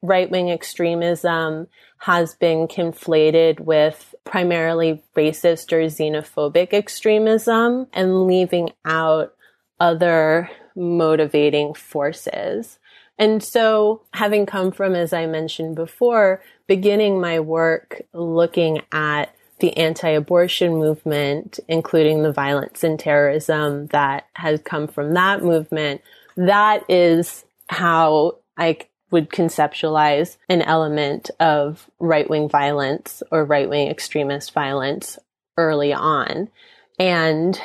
right 0.00 0.30
wing 0.30 0.50
extremism 0.50 1.66
has 1.98 2.34
been 2.34 2.66
conflated 2.66 3.60
with 3.60 4.14
primarily 4.24 5.02
racist 5.16 5.70
or 5.72 5.82
xenophobic 5.86 6.72
extremism 6.72 7.86
and 7.92 8.26
leaving 8.26 8.70
out 8.86 9.34
other 9.78 10.48
motivating 10.76 11.74
forces. 11.74 12.78
And 13.18 13.42
so, 13.42 14.02
having 14.14 14.46
come 14.46 14.72
from, 14.72 14.94
as 14.94 15.12
I 15.12 15.26
mentioned 15.26 15.76
before, 15.76 16.42
beginning 16.66 17.20
my 17.20 17.40
work 17.40 18.02
looking 18.14 18.80
at 18.92 19.34
the 19.60 19.76
anti 19.76 20.08
abortion 20.08 20.76
movement, 20.76 21.60
including 21.68 22.22
the 22.22 22.32
violence 22.32 22.82
and 22.82 22.98
terrorism 22.98 23.86
that 23.88 24.26
has 24.34 24.60
come 24.62 24.88
from 24.88 25.12
that 25.14 25.42
movement, 25.42 26.00
that 26.36 26.82
is 26.88 27.44
how 27.68 28.38
I 28.56 28.78
would 29.10 29.28
conceptualize 29.28 30.36
an 30.48 30.62
element 30.62 31.30
of 31.40 31.90
right 31.98 32.28
wing 32.28 32.48
violence 32.48 33.22
or 33.30 33.44
right 33.44 33.68
wing 33.68 33.88
extremist 33.88 34.52
violence 34.52 35.18
early 35.56 35.92
on. 35.92 36.48
And 36.98 37.60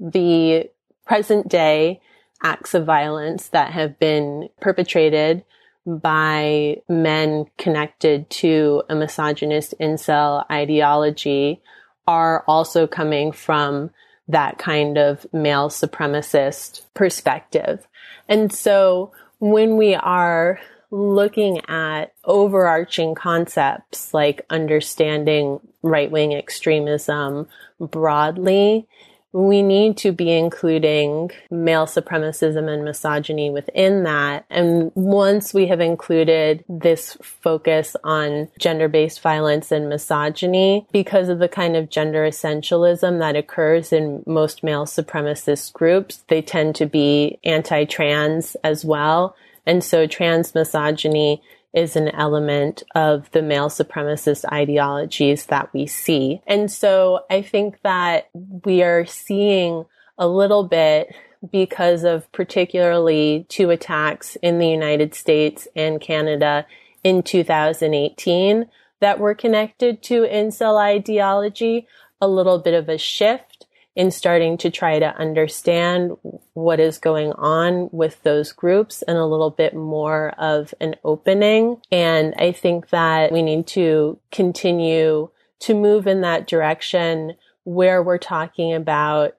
the 0.00 0.70
present 1.04 1.48
day 1.48 2.00
acts 2.42 2.74
of 2.74 2.84
violence 2.84 3.48
that 3.48 3.72
have 3.72 3.98
been 3.98 4.48
perpetrated 4.60 5.44
by 5.86 6.76
men 6.88 7.46
connected 7.58 8.28
to 8.28 8.82
a 8.88 8.94
misogynist 8.94 9.74
incel 9.80 10.44
ideology 10.50 11.62
are 12.06 12.44
also 12.46 12.86
coming 12.86 13.32
from 13.32 13.90
that 14.28 14.58
kind 14.58 14.98
of 14.98 15.26
male 15.32 15.68
supremacist 15.68 16.82
perspective. 16.94 17.86
And 18.28 18.52
so 18.52 19.12
when 19.38 19.76
we 19.76 19.94
are 19.94 20.58
looking 20.90 21.60
at 21.68 22.12
overarching 22.24 23.14
concepts 23.14 24.14
like 24.14 24.46
understanding 24.50 25.60
right 25.82 26.10
wing 26.10 26.32
extremism 26.34 27.46
broadly, 27.78 28.88
we 29.32 29.62
need 29.62 29.96
to 29.98 30.12
be 30.12 30.32
including 30.32 31.30
male 31.50 31.86
supremacism 31.86 32.68
and 32.72 32.84
misogyny 32.84 33.50
within 33.50 34.04
that. 34.04 34.46
And 34.48 34.90
once 34.94 35.52
we 35.52 35.66
have 35.66 35.80
included 35.80 36.64
this 36.68 37.16
focus 37.22 37.96
on 38.02 38.48
gender 38.58 38.88
based 38.88 39.20
violence 39.20 39.70
and 39.70 39.88
misogyny, 39.88 40.86
because 40.92 41.28
of 41.28 41.38
the 41.38 41.48
kind 41.48 41.76
of 41.76 41.90
gender 41.90 42.26
essentialism 42.26 43.18
that 43.18 43.36
occurs 43.36 43.92
in 43.92 44.22
most 44.26 44.62
male 44.62 44.86
supremacist 44.86 45.72
groups, 45.72 46.24
they 46.28 46.40
tend 46.40 46.74
to 46.76 46.86
be 46.86 47.38
anti 47.44 47.84
trans 47.84 48.56
as 48.64 48.84
well. 48.84 49.36
And 49.66 49.82
so 49.82 50.06
trans 50.06 50.54
misogyny 50.54 51.42
is 51.74 51.96
an 51.96 52.08
element 52.08 52.82
of 52.94 53.30
the 53.32 53.42
male 53.42 53.68
supremacist 53.68 54.44
ideologies 54.52 55.46
that 55.46 55.72
we 55.72 55.86
see. 55.86 56.40
And 56.46 56.70
so 56.70 57.20
I 57.30 57.42
think 57.42 57.80
that 57.82 58.28
we 58.64 58.82
are 58.82 59.04
seeing 59.06 59.84
a 60.18 60.26
little 60.26 60.64
bit 60.64 61.14
because 61.50 62.04
of 62.04 62.30
particularly 62.32 63.46
two 63.48 63.70
attacks 63.70 64.36
in 64.36 64.58
the 64.58 64.68
United 64.68 65.14
States 65.14 65.68
and 65.76 66.00
Canada 66.00 66.66
in 67.04 67.22
2018 67.22 68.66
that 69.00 69.18
were 69.18 69.34
connected 69.34 70.02
to 70.02 70.22
incel 70.22 70.78
ideology, 70.78 71.86
a 72.20 72.28
little 72.28 72.58
bit 72.58 72.74
of 72.74 72.88
a 72.88 72.98
shift 72.98 73.55
in 73.96 74.10
starting 74.10 74.58
to 74.58 74.70
try 74.70 74.98
to 74.98 75.16
understand 75.16 76.12
what 76.52 76.78
is 76.78 76.98
going 76.98 77.32
on 77.32 77.88
with 77.90 78.22
those 78.22 78.52
groups 78.52 79.02
and 79.02 79.16
a 79.16 79.24
little 79.24 79.50
bit 79.50 79.74
more 79.74 80.34
of 80.38 80.74
an 80.80 80.94
opening. 81.02 81.80
And 81.90 82.34
I 82.36 82.52
think 82.52 82.90
that 82.90 83.32
we 83.32 83.42
need 83.42 83.66
to 83.68 84.18
continue 84.30 85.30
to 85.60 85.74
move 85.74 86.06
in 86.06 86.20
that 86.20 86.46
direction 86.46 87.36
where 87.64 88.02
we're 88.02 88.18
talking 88.18 88.74
about 88.74 89.34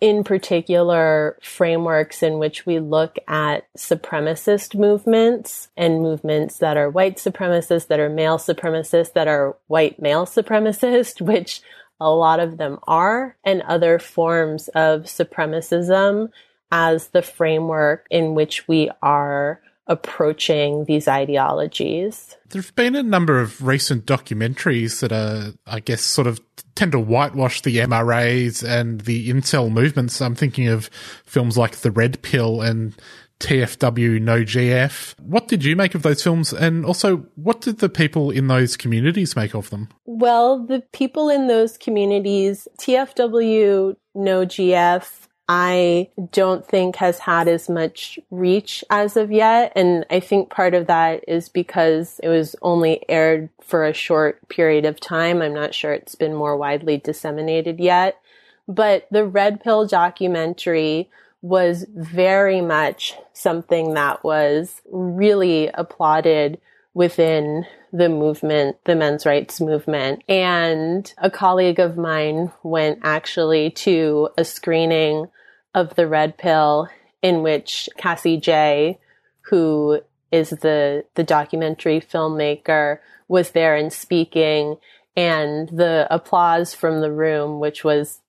in 0.00 0.24
particular 0.24 1.38
frameworks 1.42 2.22
in 2.22 2.38
which 2.38 2.64
we 2.64 2.78
look 2.78 3.16
at 3.28 3.66
supremacist 3.76 4.74
movements 4.74 5.68
and 5.76 6.02
movements 6.02 6.58
that 6.58 6.76
are 6.76 6.90
white 6.90 7.16
supremacist, 7.16 7.86
that 7.88 8.00
are 8.00 8.08
male 8.08 8.38
supremacist, 8.38 9.12
that 9.12 9.28
are 9.28 9.56
white 9.66 10.00
male 10.00 10.26
supremacist, 10.26 11.20
which 11.24 11.62
a 12.00 12.10
lot 12.10 12.40
of 12.40 12.56
them 12.56 12.78
are, 12.86 13.36
and 13.44 13.62
other 13.62 13.98
forms 13.98 14.68
of 14.68 15.02
supremacism 15.02 16.30
as 16.72 17.08
the 17.08 17.22
framework 17.22 18.06
in 18.10 18.34
which 18.34 18.66
we 18.68 18.90
are 19.02 19.60
approaching 19.86 20.84
these 20.84 21.08
ideologies. 21.08 22.36
There 22.48 22.62
have 22.62 22.74
been 22.76 22.94
a 22.94 23.02
number 23.02 23.40
of 23.40 23.66
recent 23.66 24.06
documentaries 24.06 25.00
that 25.00 25.10
are, 25.10 25.52
I 25.66 25.80
guess, 25.80 26.02
sort 26.02 26.28
of 26.28 26.40
tend 26.76 26.92
to 26.92 27.00
whitewash 27.00 27.62
the 27.62 27.78
MRAs 27.78 28.62
and 28.62 29.00
the 29.00 29.28
incel 29.28 29.70
movements. 29.70 30.22
I'm 30.22 30.36
thinking 30.36 30.68
of 30.68 30.86
films 31.24 31.58
like 31.58 31.78
The 31.78 31.90
Red 31.90 32.22
Pill 32.22 32.60
and 32.60 32.94
TFW 33.40 34.20
No 34.20 34.42
GF. 34.42 35.14
What 35.18 35.48
did 35.48 35.64
you 35.64 35.74
make 35.74 35.94
of 35.94 36.02
those 36.02 36.22
films? 36.22 36.52
And 36.52 36.84
also, 36.84 37.26
what 37.34 37.60
did 37.60 37.78
the 37.78 37.88
people 37.88 38.30
in 38.30 38.46
those 38.46 38.76
communities 38.76 39.34
make 39.34 39.54
of 39.54 39.70
them? 39.70 39.88
Well, 40.04 40.64
the 40.64 40.82
people 40.92 41.28
in 41.28 41.48
those 41.48 41.76
communities, 41.76 42.68
TFW 42.78 43.96
No 44.14 44.46
GF, 44.46 45.26
I 45.48 46.10
don't 46.30 46.64
think 46.64 46.94
has 46.96 47.18
had 47.18 47.48
as 47.48 47.68
much 47.68 48.20
reach 48.30 48.84
as 48.88 49.16
of 49.16 49.32
yet. 49.32 49.72
And 49.74 50.06
I 50.08 50.20
think 50.20 50.50
part 50.50 50.74
of 50.74 50.86
that 50.86 51.24
is 51.26 51.48
because 51.48 52.20
it 52.22 52.28
was 52.28 52.54
only 52.62 53.04
aired 53.08 53.48
for 53.60 53.84
a 53.84 53.92
short 53.92 54.48
period 54.48 54.84
of 54.84 55.00
time. 55.00 55.42
I'm 55.42 55.54
not 55.54 55.74
sure 55.74 55.92
it's 55.92 56.14
been 56.14 56.34
more 56.36 56.56
widely 56.56 56.98
disseminated 56.98 57.80
yet. 57.80 58.20
But 58.68 59.08
the 59.10 59.24
Red 59.24 59.60
Pill 59.60 59.88
documentary 59.88 61.10
was 61.42 61.86
very 61.94 62.60
much 62.60 63.14
something 63.32 63.94
that 63.94 64.22
was 64.22 64.82
really 64.90 65.68
applauded 65.68 66.60
within 66.92 67.66
the 67.92 68.08
movement, 68.08 68.76
the 68.84 68.94
men's 68.94 69.24
rights 69.24 69.60
movement. 69.60 70.22
And 70.28 71.12
a 71.18 71.30
colleague 71.30 71.80
of 71.80 71.96
mine 71.96 72.52
went 72.62 73.00
actually 73.02 73.70
to 73.70 74.28
a 74.36 74.44
screening 74.44 75.28
of 75.74 75.94
the 75.94 76.06
red 76.06 76.36
pill 76.36 76.88
in 77.22 77.42
which 77.42 77.88
Cassie 77.96 78.40
Jaye, 78.40 78.98
who 79.42 80.00
is 80.32 80.50
the 80.50 81.04
the 81.14 81.24
documentary 81.24 82.00
filmmaker, 82.00 82.98
was 83.28 83.50
there 83.50 83.76
and 83.76 83.92
speaking, 83.92 84.76
and 85.16 85.68
the 85.68 86.06
applause 86.10 86.74
from 86.74 87.00
the 87.00 87.12
room, 87.12 87.60
which 87.60 87.84
was 87.84 88.20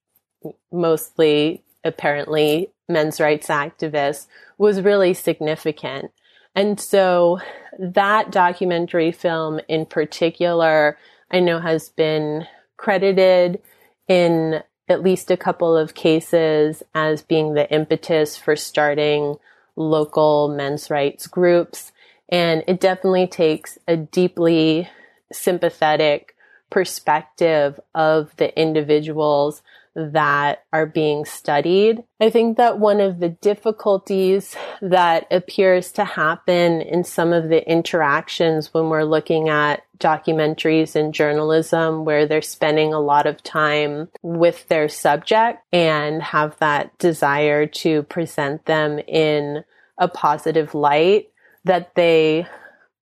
mostly 0.72 1.62
apparently 1.84 2.70
men's 2.92 3.20
rights 3.20 3.48
activists, 3.48 4.26
was 4.58 4.80
really 4.80 5.14
significant. 5.14 6.12
And 6.54 6.78
so 6.78 7.40
that 7.78 8.30
documentary 8.30 9.12
film 9.12 9.60
in 9.68 9.86
particular, 9.86 10.98
I 11.30 11.40
know 11.40 11.58
has 11.60 11.88
been 11.88 12.46
credited 12.76 13.60
in 14.08 14.62
at 14.88 15.02
least 15.02 15.30
a 15.30 15.36
couple 15.36 15.76
of 15.76 15.94
cases 15.94 16.82
as 16.94 17.22
being 17.22 17.54
the 17.54 17.72
impetus 17.72 18.36
for 18.36 18.56
starting 18.56 19.36
local 19.76 20.48
men's 20.48 20.90
rights 20.90 21.26
groups. 21.26 21.92
And 22.28 22.62
it 22.66 22.80
definitely 22.80 23.26
takes 23.26 23.78
a 23.88 23.96
deeply 23.96 24.88
sympathetic 25.32 26.36
perspective 26.70 27.78
of 27.94 28.34
the 28.36 28.58
individuals 28.60 29.62
that 29.94 30.64
are 30.72 30.86
being 30.86 31.24
studied. 31.24 32.02
I 32.20 32.30
think 32.30 32.56
that 32.56 32.78
one 32.78 33.00
of 33.00 33.20
the 33.20 33.28
difficulties 33.28 34.56
that 34.80 35.26
appears 35.30 35.92
to 35.92 36.04
happen 36.04 36.80
in 36.80 37.04
some 37.04 37.32
of 37.32 37.48
the 37.48 37.68
interactions 37.70 38.72
when 38.72 38.88
we're 38.88 39.04
looking 39.04 39.48
at 39.48 39.82
documentaries 39.98 40.96
and 40.96 41.14
journalism 41.14 42.04
where 42.04 42.26
they're 42.26 42.42
spending 42.42 42.92
a 42.92 43.00
lot 43.00 43.26
of 43.26 43.42
time 43.42 44.08
with 44.22 44.66
their 44.68 44.88
subject 44.88 45.62
and 45.72 46.22
have 46.22 46.56
that 46.58 46.96
desire 46.98 47.66
to 47.66 48.02
present 48.04 48.64
them 48.64 48.98
in 49.00 49.62
a 49.98 50.08
positive 50.08 50.74
light 50.74 51.28
that 51.64 51.94
they 51.94 52.46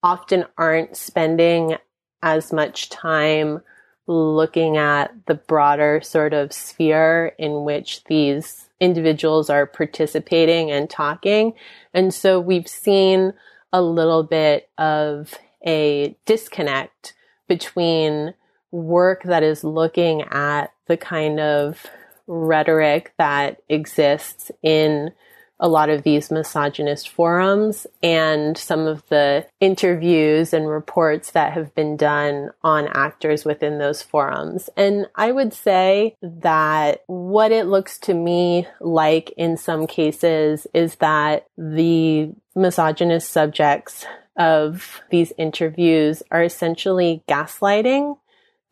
often 0.03 0.45
aren't 0.57 0.95
spending 0.95 1.77
as 2.21 2.51
much 2.51 2.89
time 2.89 3.61
looking 4.11 4.77
at 4.77 5.13
the 5.27 5.35
broader 5.35 6.01
sort 6.03 6.33
of 6.33 6.51
sphere 6.51 7.33
in 7.37 7.63
which 7.63 8.03
these 8.05 8.69
individuals 8.79 9.49
are 9.49 9.65
participating 9.65 10.69
and 10.71 10.89
talking. 10.89 11.53
And 11.93 12.13
so 12.13 12.39
we've 12.39 12.67
seen 12.67 13.33
a 13.71 13.81
little 13.81 14.23
bit 14.23 14.69
of 14.77 15.33
a 15.65 16.15
disconnect 16.25 17.13
between 17.47 18.33
work 18.71 19.23
that 19.23 19.43
is 19.43 19.63
looking 19.63 20.23
at 20.23 20.73
the 20.87 20.97
kind 20.97 21.39
of 21.39 21.85
rhetoric 22.27 23.13
that 23.17 23.61
exists 23.69 24.51
in 24.63 25.11
a 25.61 25.69
lot 25.69 25.89
of 25.89 26.01
these 26.01 26.31
misogynist 26.31 27.07
forums 27.07 27.85
and 28.01 28.57
some 28.57 28.87
of 28.87 29.07
the 29.09 29.45
interviews 29.59 30.53
and 30.53 30.67
reports 30.67 31.31
that 31.31 31.53
have 31.53 31.73
been 31.75 31.95
done 31.95 32.49
on 32.63 32.87
actors 32.87 33.45
within 33.45 33.77
those 33.77 34.01
forums. 34.01 34.69
And 34.75 35.05
I 35.15 35.31
would 35.31 35.53
say 35.53 36.15
that 36.21 37.03
what 37.05 37.51
it 37.51 37.67
looks 37.67 37.99
to 37.99 38.13
me 38.15 38.67
like 38.79 39.29
in 39.37 39.55
some 39.55 39.85
cases 39.85 40.65
is 40.73 40.95
that 40.95 41.45
the 41.57 42.33
misogynist 42.55 43.29
subjects 43.29 44.05
of 44.37 45.01
these 45.11 45.31
interviews 45.37 46.23
are 46.31 46.43
essentially 46.43 47.23
gaslighting 47.29 48.17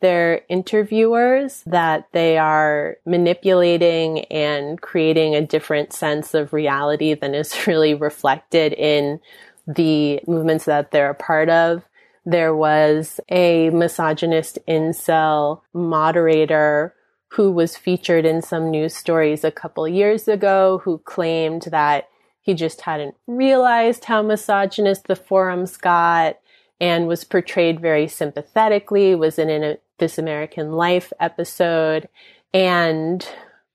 their 0.00 0.42
interviewers 0.48 1.62
that 1.66 2.08
they 2.12 2.38
are 2.38 2.96
manipulating 3.06 4.20
and 4.26 4.80
creating 4.80 5.34
a 5.34 5.46
different 5.46 5.92
sense 5.92 6.34
of 6.34 6.52
reality 6.52 7.14
than 7.14 7.34
is 7.34 7.54
really 7.66 7.94
reflected 7.94 8.72
in 8.72 9.20
the 9.66 10.20
movements 10.26 10.64
that 10.64 10.90
they're 10.90 11.10
a 11.10 11.14
part 11.14 11.48
of. 11.48 11.82
There 12.26 12.54
was 12.54 13.20
a 13.30 13.70
misogynist 13.70 14.58
incel 14.68 15.62
moderator 15.72 16.94
who 17.28 17.52
was 17.52 17.76
featured 17.76 18.26
in 18.26 18.42
some 18.42 18.70
news 18.70 18.94
stories 18.94 19.44
a 19.44 19.52
couple 19.52 19.86
years 19.86 20.26
ago 20.26 20.80
who 20.84 20.98
claimed 20.98 21.62
that 21.70 22.08
he 22.40 22.54
just 22.54 22.80
hadn't 22.82 23.14
realized 23.26 24.06
how 24.06 24.22
misogynist 24.22 25.06
the 25.06 25.16
forums 25.16 25.76
got 25.76 26.38
and 26.80 27.06
was 27.06 27.24
portrayed 27.24 27.80
very 27.80 28.08
sympathetically, 28.08 29.14
was 29.14 29.38
in 29.38 29.50
a 29.50 29.78
This 29.98 30.18
American 30.18 30.72
Life 30.72 31.12
episode. 31.20 32.08
And 32.54 33.26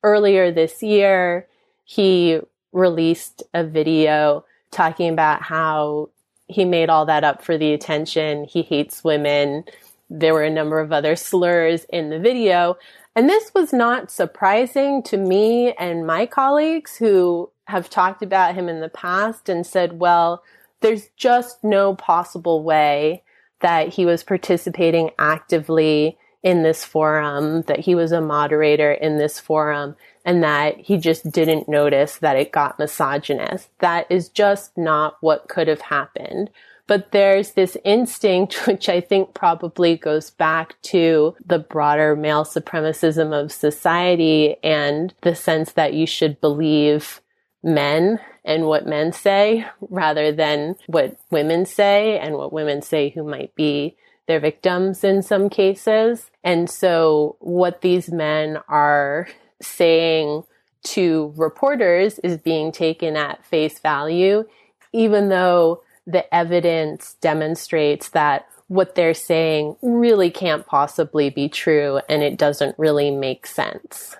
earlier 0.03 0.51
this 0.51 0.81
year, 0.81 1.47
he 1.83 2.39
released 2.71 3.43
a 3.53 3.63
video 3.63 4.43
talking 4.71 5.09
about 5.09 5.41
how 5.43 6.09
he 6.47 6.65
made 6.65 6.89
all 6.89 7.05
that 7.05 7.23
up 7.23 7.43
for 7.43 7.57
the 7.57 7.73
attention. 7.73 8.43
He 8.43 8.61
hates 8.61 9.03
women. 9.03 9.63
There 10.09 10.33
were 10.33 10.43
a 10.43 10.49
number 10.49 10.79
of 10.79 10.91
other 10.91 11.15
slurs 11.15 11.85
in 11.85 12.09
the 12.09 12.19
video. 12.19 12.77
And 13.15 13.29
this 13.29 13.53
was 13.53 13.71
not 13.71 14.11
surprising 14.11 15.01
to 15.03 15.17
me 15.17 15.73
and 15.73 16.05
my 16.05 16.25
colleagues 16.25 16.97
who 16.97 17.49
have 17.67 17.89
talked 17.89 18.21
about 18.21 18.55
him 18.55 18.67
in 18.67 18.81
the 18.81 18.89
past 18.89 19.47
and 19.47 19.65
said, 19.65 19.99
well, 19.99 20.43
there's 20.85 21.09
just 21.17 21.63
no 21.63 21.95
possible 21.95 22.61
way 22.61 23.23
that 23.61 23.89
he 23.89 24.05
was 24.05 24.23
participating 24.23 25.09
actively 25.17 26.15
in 26.43 26.61
this 26.61 26.85
forum, 26.85 27.63
that 27.63 27.79
he 27.79 27.95
was 27.95 28.11
a 28.11 28.21
moderator 28.21 28.91
in 28.91 29.17
this 29.17 29.39
forum, 29.39 29.95
and 30.23 30.43
that 30.43 30.77
he 30.77 30.97
just 30.97 31.31
didn't 31.31 31.67
notice 31.67 32.17
that 32.17 32.37
it 32.37 32.51
got 32.51 32.77
misogynist. 32.77 33.67
That 33.79 34.05
is 34.11 34.29
just 34.29 34.77
not 34.77 35.17
what 35.21 35.49
could 35.49 35.67
have 35.67 35.81
happened. 35.81 36.51
But 36.85 37.11
there's 37.11 37.53
this 37.53 37.75
instinct, 37.83 38.53
which 38.67 38.87
I 38.87 39.01
think 39.01 39.33
probably 39.33 39.97
goes 39.97 40.29
back 40.29 40.79
to 40.83 41.35
the 41.43 41.57
broader 41.57 42.15
male 42.15 42.45
supremacism 42.45 43.33
of 43.33 43.51
society 43.51 44.57
and 44.63 45.15
the 45.21 45.33
sense 45.33 45.71
that 45.71 45.95
you 45.95 46.05
should 46.05 46.39
believe 46.41 47.21
men 47.63 48.19
and 48.45 48.65
what 48.65 48.85
men 48.85 49.11
say 49.11 49.65
rather 49.89 50.31
than 50.31 50.75
what 50.87 51.17
women 51.31 51.65
say 51.65 52.19
and 52.19 52.35
what 52.35 52.53
women 52.53 52.81
say 52.81 53.09
who 53.09 53.23
might 53.23 53.53
be 53.55 53.97
their 54.27 54.39
victims 54.39 55.03
in 55.03 55.21
some 55.21 55.49
cases. 55.49 56.31
And 56.43 56.69
so 56.69 57.35
what 57.39 57.81
these 57.81 58.11
men 58.11 58.59
are 58.67 59.27
saying 59.61 60.43
to 60.83 61.33
reporters 61.35 62.19
is 62.19 62.37
being 62.37 62.71
taken 62.71 63.15
at 63.15 63.45
face 63.45 63.79
value, 63.79 64.45
even 64.93 65.29
though 65.29 65.81
the 66.07 66.33
evidence 66.33 67.15
demonstrates 67.21 68.09
that 68.09 68.47
what 68.67 68.95
they're 68.95 69.13
saying 69.13 69.75
really 69.81 70.29
can't 70.29 70.65
possibly 70.65 71.29
be 71.29 71.49
true 71.49 71.99
and 72.09 72.23
it 72.23 72.37
doesn't 72.37 72.77
really 72.77 73.11
make 73.11 73.45
sense. 73.45 74.15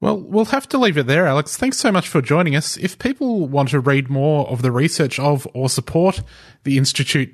Well, 0.00 0.18
we'll 0.18 0.44
have 0.46 0.68
to 0.68 0.78
leave 0.78 0.98
it 0.98 1.06
there, 1.06 1.26
Alex. 1.26 1.56
Thanks 1.56 1.78
so 1.78 1.90
much 1.90 2.08
for 2.08 2.20
joining 2.20 2.54
us. 2.54 2.76
If 2.76 2.98
people 2.98 3.48
want 3.48 3.70
to 3.70 3.80
read 3.80 4.10
more 4.10 4.46
of 4.48 4.60
the 4.60 4.70
research 4.70 5.18
of 5.18 5.46
or 5.54 5.70
support 5.70 6.22
the 6.64 6.76
Institute 6.76 7.32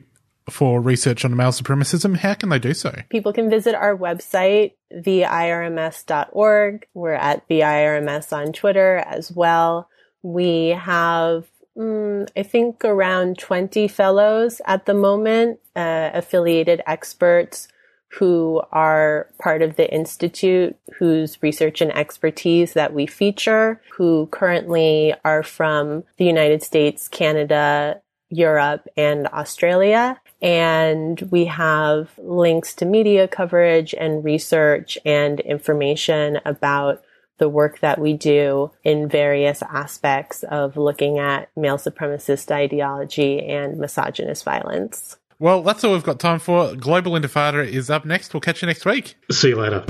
for 0.49 0.81
Research 0.81 1.25
on 1.25 1.37
Male 1.37 1.51
Supremacism, 1.51 2.17
how 2.17 2.35
can 2.35 2.51
they 2.51 2.61
do 2.61 2.73
so? 2.73 2.95
People 3.09 3.33
can 3.33 3.51
visit 3.51 3.75
our 3.75 3.97
website, 3.97 4.75
theirms.org. 4.93 6.87
We're 6.95 7.15
at 7.15 7.49
theirms 7.49 8.33
on 8.33 8.53
Twitter 8.53 8.99
as 8.99 9.33
well. 9.33 9.89
We 10.23 10.69
have, 10.69 11.47
mm, 11.77 12.29
I 12.37 12.45
think, 12.45 12.85
around 12.85 13.39
20 13.39 13.89
fellows 13.89 14.61
at 14.67 14.87
the 14.87 14.95
moment, 14.95 15.59
uh, 15.75 16.11
affiliated 16.15 16.81
experts 16.87 17.67
who 18.19 18.63
are 18.73 19.29
part 19.39 19.63
of 19.63 19.77
the 19.77 19.93
Institute, 19.93 20.77
whose 20.99 21.43
research 21.43 21.81
and 21.81 21.97
expertise 21.97 22.75
that 22.75 22.93
we 22.93 23.07
feature, 23.07 23.81
who 23.93 24.27
currently 24.31 25.15
are 25.25 25.43
from 25.43 26.05
the 26.19 26.25
United 26.25 26.63
States, 26.63 27.09
Canada, 27.09 28.01
Europe, 28.29 28.87
and 28.97 29.27
Australia. 29.29 30.21
And 30.43 31.21
we 31.31 31.47
have 31.47 32.11
links 32.19 32.75
to 32.75 32.85
media 32.85 33.29
coverage 33.29 33.95
and 33.95 34.25
research 34.25 34.99
and 35.05 35.41
information 35.41 36.39
about 36.45 37.03
the 37.39 37.49
work 37.49 37.81
that 37.81 37.99
we 37.99 38.13
do 38.13 38.71
in 38.85 39.09
various 39.09 39.63
aspects 39.63 40.43
of 40.45 40.77
looking 40.77 41.19
at 41.19 41.49
male 41.57 41.79
supremacist 41.79 42.51
ideology 42.51 43.45
and 43.45 43.79
misogynist 43.79 44.45
violence. 44.45 45.17
Well, 45.43 45.65
that's 45.65 45.83
all 45.83 45.91
we've 45.93 46.05
got 46.05 46.21
time 46.21 46.39
for. 46.39 46.77
Global 46.77 47.15
Intifada 47.15 47.67
is 47.67 47.91
up 47.91 48.05
next. 48.05 48.33
We'll 48.33 48.41
catch 48.41 48.63
you 48.63 48.67
next 48.67 48.85
week. 48.85 49.17
See 49.33 49.49
you 49.49 49.57
later. 49.57 49.81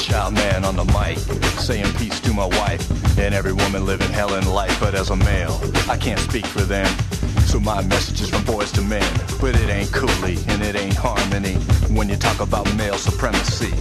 Child 0.00 0.64
on 0.64 0.76
the 0.76 0.86
mic, 0.86 1.18
saying 1.58 1.84
peace 1.98 2.18
to 2.20 2.32
my 2.32 2.46
wife 2.46 3.18
and 3.18 3.34
every 3.34 3.52
woman 3.52 3.84
living 3.84 4.08
hell 4.08 4.32
in 4.32 4.46
life. 4.46 4.74
But 4.80 4.94
as 4.94 5.10
a 5.10 5.16
male, 5.16 5.60
I 5.86 5.98
can't 5.98 6.18
speak 6.18 6.46
for 6.46 6.62
them. 6.62 6.86
So 7.52 7.60
my 7.60 7.82
message 7.82 8.22
is 8.22 8.30
from 8.30 8.42
boys 8.44 8.72
to 8.72 8.80
men. 8.80 9.04
But 9.38 9.60
it 9.60 9.68
ain't 9.68 9.90
coolie 9.90 10.40
and 10.48 10.62
it 10.62 10.74
ain't 10.74 10.96
harmony 10.96 11.56
when 11.94 12.08
you 12.08 12.16
talk 12.16 12.40
about 12.40 12.64
male 12.76 12.96
supremacy. 12.96 13.74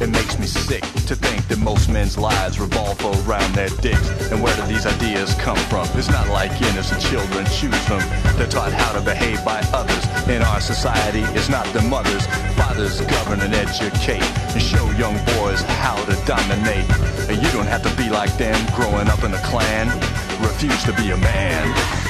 It 0.00 0.10
makes 0.10 0.38
me 0.38 0.46
sick 0.46 0.82
to 1.10 1.16
think 1.16 1.48
that 1.48 1.58
most 1.58 1.88
men's 1.88 2.16
lives 2.16 2.60
revolve 2.60 3.02
around 3.26 3.52
their 3.52 3.68
dicks. 3.82 4.30
And 4.30 4.40
where 4.40 4.54
do 4.54 4.62
these 4.70 4.86
ideas 4.86 5.34
come 5.42 5.56
from? 5.66 5.88
It's 5.98 6.08
not 6.08 6.28
like 6.28 6.52
innocent 6.70 7.02
children 7.02 7.44
choose 7.46 7.74
them. 7.88 7.98
They're 8.38 8.46
taught 8.46 8.70
how 8.70 8.92
to 8.92 9.00
behave 9.00 9.44
by 9.44 9.58
others. 9.74 10.06
In 10.28 10.42
our 10.42 10.60
society, 10.60 11.24
it's 11.34 11.48
not 11.48 11.66
the 11.74 11.82
mothers. 11.82 12.24
Fathers 12.54 13.00
govern 13.10 13.40
and 13.40 13.52
educate 13.56 14.22
and 14.54 14.62
show 14.62 14.88
young 14.92 15.18
boys 15.34 15.62
how 15.82 15.96
to 16.04 16.14
dominate. 16.26 16.86
And 17.26 17.42
you 17.42 17.50
don't 17.50 17.66
have 17.66 17.82
to 17.82 17.92
be 17.96 18.08
like 18.08 18.30
them 18.38 18.54
growing 18.76 19.08
up 19.08 19.24
in 19.24 19.34
a 19.34 19.42
clan. 19.50 19.88
Refuse 20.40 20.84
to 20.84 20.92
be 20.92 21.10
a 21.10 21.16
man. 21.16 22.05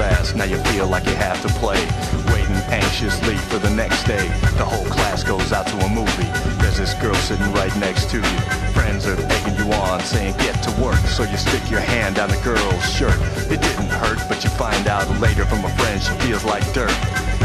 Ass. 0.00 0.34
Now 0.34 0.44
you 0.44 0.56
feel 0.72 0.86
like 0.86 1.04
you 1.06 1.14
have 1.14 1.40
to 1.42 1.48
play. 1.60 1.80
Waiting 2.32 2.62
anxiously 2.72 3.36
for 3.36 3.58
the 3.58 3.70
next 3.70 4.04
day. 4.04 4.28
The 4.56 4.64
whole 4.64 4.84
class 4.86 5.22
goes 5.22 5.52
out 5.52 5.66
to 5.68 5.76
a 5.78 5.88
movie. 5.88 6.30
There's 6.60 6.78
this 6.78 6.94
girl 6.94 7.14
sitting 7.14 7.50
right 7.52 7.74
next 7.78 8.10
to 8.10 8.16
you. 8.18 8.38
Friends 8.72 9.06
are 9.06 9.18
egging 9.32 9.56
you 9.56 9.72
on, 9.72 10.00
saying 10.00 10.36
get 10.38 10.62
to 10.62 10.70
work. 10.82 11.00
So 11.06 11.22
you 11.24 11.36
stick 11.36 11.70
your 11.70 11.80
hand 11.80 12.16
down 12.16 12.30
the 12.30 12.40
girl's 12.42 12.84
shirt. 12.92 13.18
It 13.50 13.60
didn't 13.60 13.90
hurt, 14.02 14.20
but 14.28 14.42
you 14.44 14.50
find 14.50 14.86
out 14.88 15.08
later 15.20 15.44
from 15.44 15.64
a 15.64 15.70
friend 15.76 16.00
she 16.00 16.12
feels 16.26 16.44
like 16.44 16.64
dirt. 16.72 16.94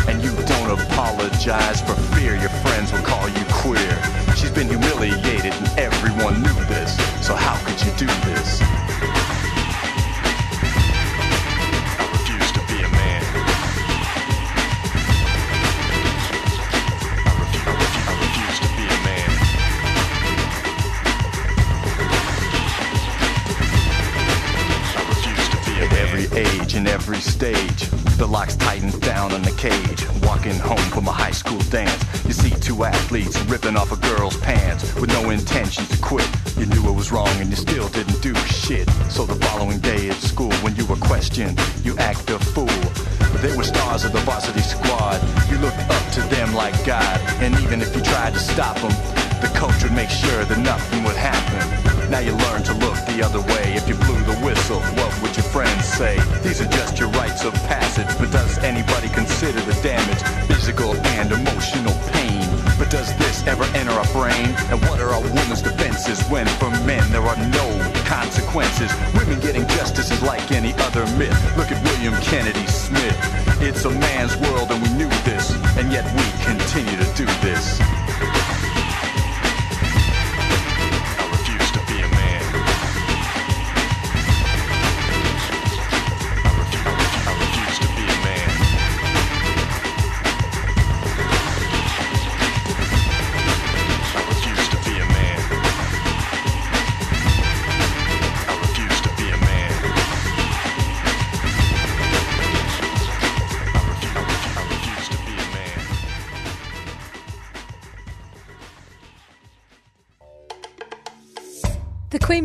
And 0.07 0.23
you 0.23 0.31
don't 0.45 0.79
apologize 0.79 1.81
for 1.81 1.95
fear 2.15 2.35
your 2.35 2.53
friends 2.61 2.91
will 2.91 3.01
call 3.01 3.27
you 3.27 3.45
queer. 3.49 3.95
She's 4.35 4.51
been 4.51 4.67
humiliated 4.67 5.53
and 5.53 5.79
everyone 5.79 6.41
knew 6.41 6.59
this. 6.65 6.95
So 7.25 7.35
how 7.35 7.57
could 7.65 7.81
you 7.81 7.91
do 7.97 8.07
this? 8.29 8.84
Every 27.05 27.21
stage, 27.21 27.87
the 28.17 28.25
locks 28.25 28.55
tightened 28.55 28.99
down 28.99 29.31
on 29.31 29.43
the 29.43 29.51
cage. 29.51 30.01
Walking 30.25 30.57
home 30.57 30.89
from 30.89 31.07
a 31.07 31.11
high 31.11 31.29
school 31.29 31.59
dance, 31.69 32.03
you 32.25 32.33
see 32.33 32.49
two 32.49 32.83
athletes 32.83 33.39
ripping 33.41 33.77
off 33.77 33.91
a 33.91 33.95
girl's 33.97 34.35
pants 34.37 34.91
with 34.95 35.11
no 35.11 35.29
intention 35.29 35.85
to 35.85 35.97
quit. 36.01 36.27
You 36.57 36.65
knew 36.65 36.89
it 36.89 36.95
was 36.95 37.11
wrong 37.11 37.29
and 37.37 37.51
you 37.51 37.57
still 37.57 37.89
didn't 37.89 38.23
do 38.23 38.33
shit. 38.49 38.89
So 39.11 39.23
the 39.23 39.35
following 39.45 39.77
day 39.81 40.09
at 40.09 40.15
school, 40.15 40.51
when 40.65 40.75
you 40.77 40.85
were 40.87 40.95
questioned, 40.95 41.59
you 41.83 41.95
act 41.99 42.27
a 42.31 42.39
fool. 42.39 42.81
They 43.43 43.55
were 43.55 43.65
stars 43.65 44.03
of 44.03 44.11
the 44.11 44.21
varsity 44.21 44.61
squad. 44.61 45.21
You 45.51 45.59
looked 45.59 45.77
up 45.77 46.11
to 46.13 46.21
them 46.21 46.55
like 46.55 46.73
God, 46.87 47.19
and 47.43 47.53
even 47.59 47.83
if 47.83 47.95
you 47.95 48.01
tried 48.01 48.33
to 48.33 48.39
stop 48.39 48.77
them, 48.77 48.93
the 49.41 49.51
coach 49.53 49.83
would 49.83 49.93
make 49.93 50.09
sure 50.09 50.43
that 50.43 50.57
nothing 50.57 51.03
would 51.03 51.17
happen. 51.17 51.84
Now 52.09 52.19
you 52.19 52.31
learn 52.31 52.61
to 52.63 52.73
look 52.73 52.95
the 53.05 53.21
other 53.23 53.41
way. 53.41 53.73
If 53.73 53.87
you 53.87 53.95
blew 53.95 54.21
the 54.23 54.37
whistle, 54.45 54.79
what 54.79 55.11
would 55.21 55.35
your 55.35 55.45
friends 55.45 55.85
say? 55.85 56.19
These 56.43 56.61
are 56.61 56.69
just 56.69 56.99
your 56.99 57.09
rites 57.09 57.43
of 57.43 57.53
passage, 57.65 58.07
but 58.19 58.31
does 58.31 58.57
anybody 58.59 59.09
consider 59.09 59.59
the 59.61 59.73
damage, 59.81 60.21
physical 60.47 60.95
and 61.17 61.31
emotional 61.31 61.93
pain? 62.13 62.45
But 62.77 62.91
does 62.91 63.09
this 63.17 63.45
ever 63.47 63.63
enter 63.75 63.91
our 63.91 64.07
brain? 64.13 64.53
And 64.69 64.79
what 64.83 64.99
are 64.99 65.09
our 65.09 65.21
women's 65.21 65.61
defenses 65.61 66.21
when 66.29 66.45
for 66.59 66.69
men 66.85 67.09
there 67.11 67.23
are 67.23 67.37
no 67.49 67.67
consequences? 68.05 68.91
Women 69.15 69.39
getting 69.39 69.67
justice 69.69 70.11
is 70.11 70.21
like 70.21 70.51
any 70.51 70.73
other 70.85 71.05
myth. 71.17 71.35
Look 71.57 71.71
at 71.71 71.81
William 71.83 72.13
Kennedy 72.21 72.67
Smith. 72.67 73.17
It's 73.61 73.85
a 73.85 73.89
man's 73.89 74.35
world 74.37 74.71
and 74.71 74.81
we 74.83 74.89
knew 74.93 75.09
this, 75.23 75.51
and 75.77 75.91
yet 75.91 76.05
we 76.13 76.25
continue 76.45 76.97
to 76.97 77.07
do 77.15 77.25
this. 77.41 77.79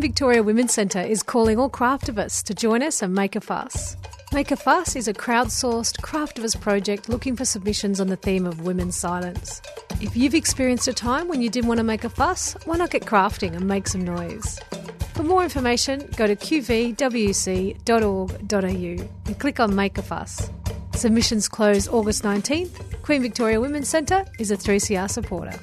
Queen 0.01 0.13
Victoria 0.13 0.43
Women's 0.43 0.73
Centre 0.73 1.03
is 1.03 1.23
calling 1.23 1.59
all 1.59 1.69
craftivists 1.69 2.43
to 2.45 2.55
join 2.55 2.83
us 2.83 3.03
and 3.03 3.15
make 3.15 3.37
a 3.37 3.41
fuss. 3.41 3.99
Make 4.33 4.51
a 4.51 4.57
Fuss 4.57 4.97
is 4.97 5.09
a 5.09 5.13
crowdsourced 5.13 6.01
craftivist 6.01 6.59
project 6.63 7.11
looking 7.11 7.37
for 7.37 7.45
submissions 7.45 8.01
on 8.01 8.07
the 8.07 8.17
theme 8.17 8.47
of 8.47 8.63
women's 8.63 8.97
silence. 8.97 9.61
If 10.01 10.17
you've 10.17 10.35
experienced 10.35 10.89
a 10.89 10.95
time 10.95 11.29
when 11.29 11.43
you 11.43 11.51
didn't 11.51 11.69
want 11.69 11.81
to 11.81 11.85
make 11.85 12.05
a 12.05 12.09
fuss, 12.09 12.57
why 12.65 12.79
not 12.79 12.93
get 12.93 13.03
crafting 13.03 13.55
and 13.55 13.69
make 13.69 13.87
some 13.87 14.03
noise? 14.03 14.59
For 15.13 15.23
more 15.23 15.43
information, 15.43 16.09
go 16.17 16.27
to 16.27 16.35
qvwc.org.au 16.35 17.77
and 19.27 19.39
click 19.39 19.61
on 19.61 19.77
Make 19.77 19.99
a 19.99 20.03
Fuss. 20.03 20.51
Submissions 20.95 21.47
close 21.47 21.89
August 21.89 22.23
19th. 22.23 23.03
Queen 23.03 23.21
Victoria 23.21 23.61
Women's 23.61 23.91
Centre 23.91 24.25
is 24.39 24.51
a 24.51 24.57
3CR 24.57 25.11
supporter. 25.11 25.59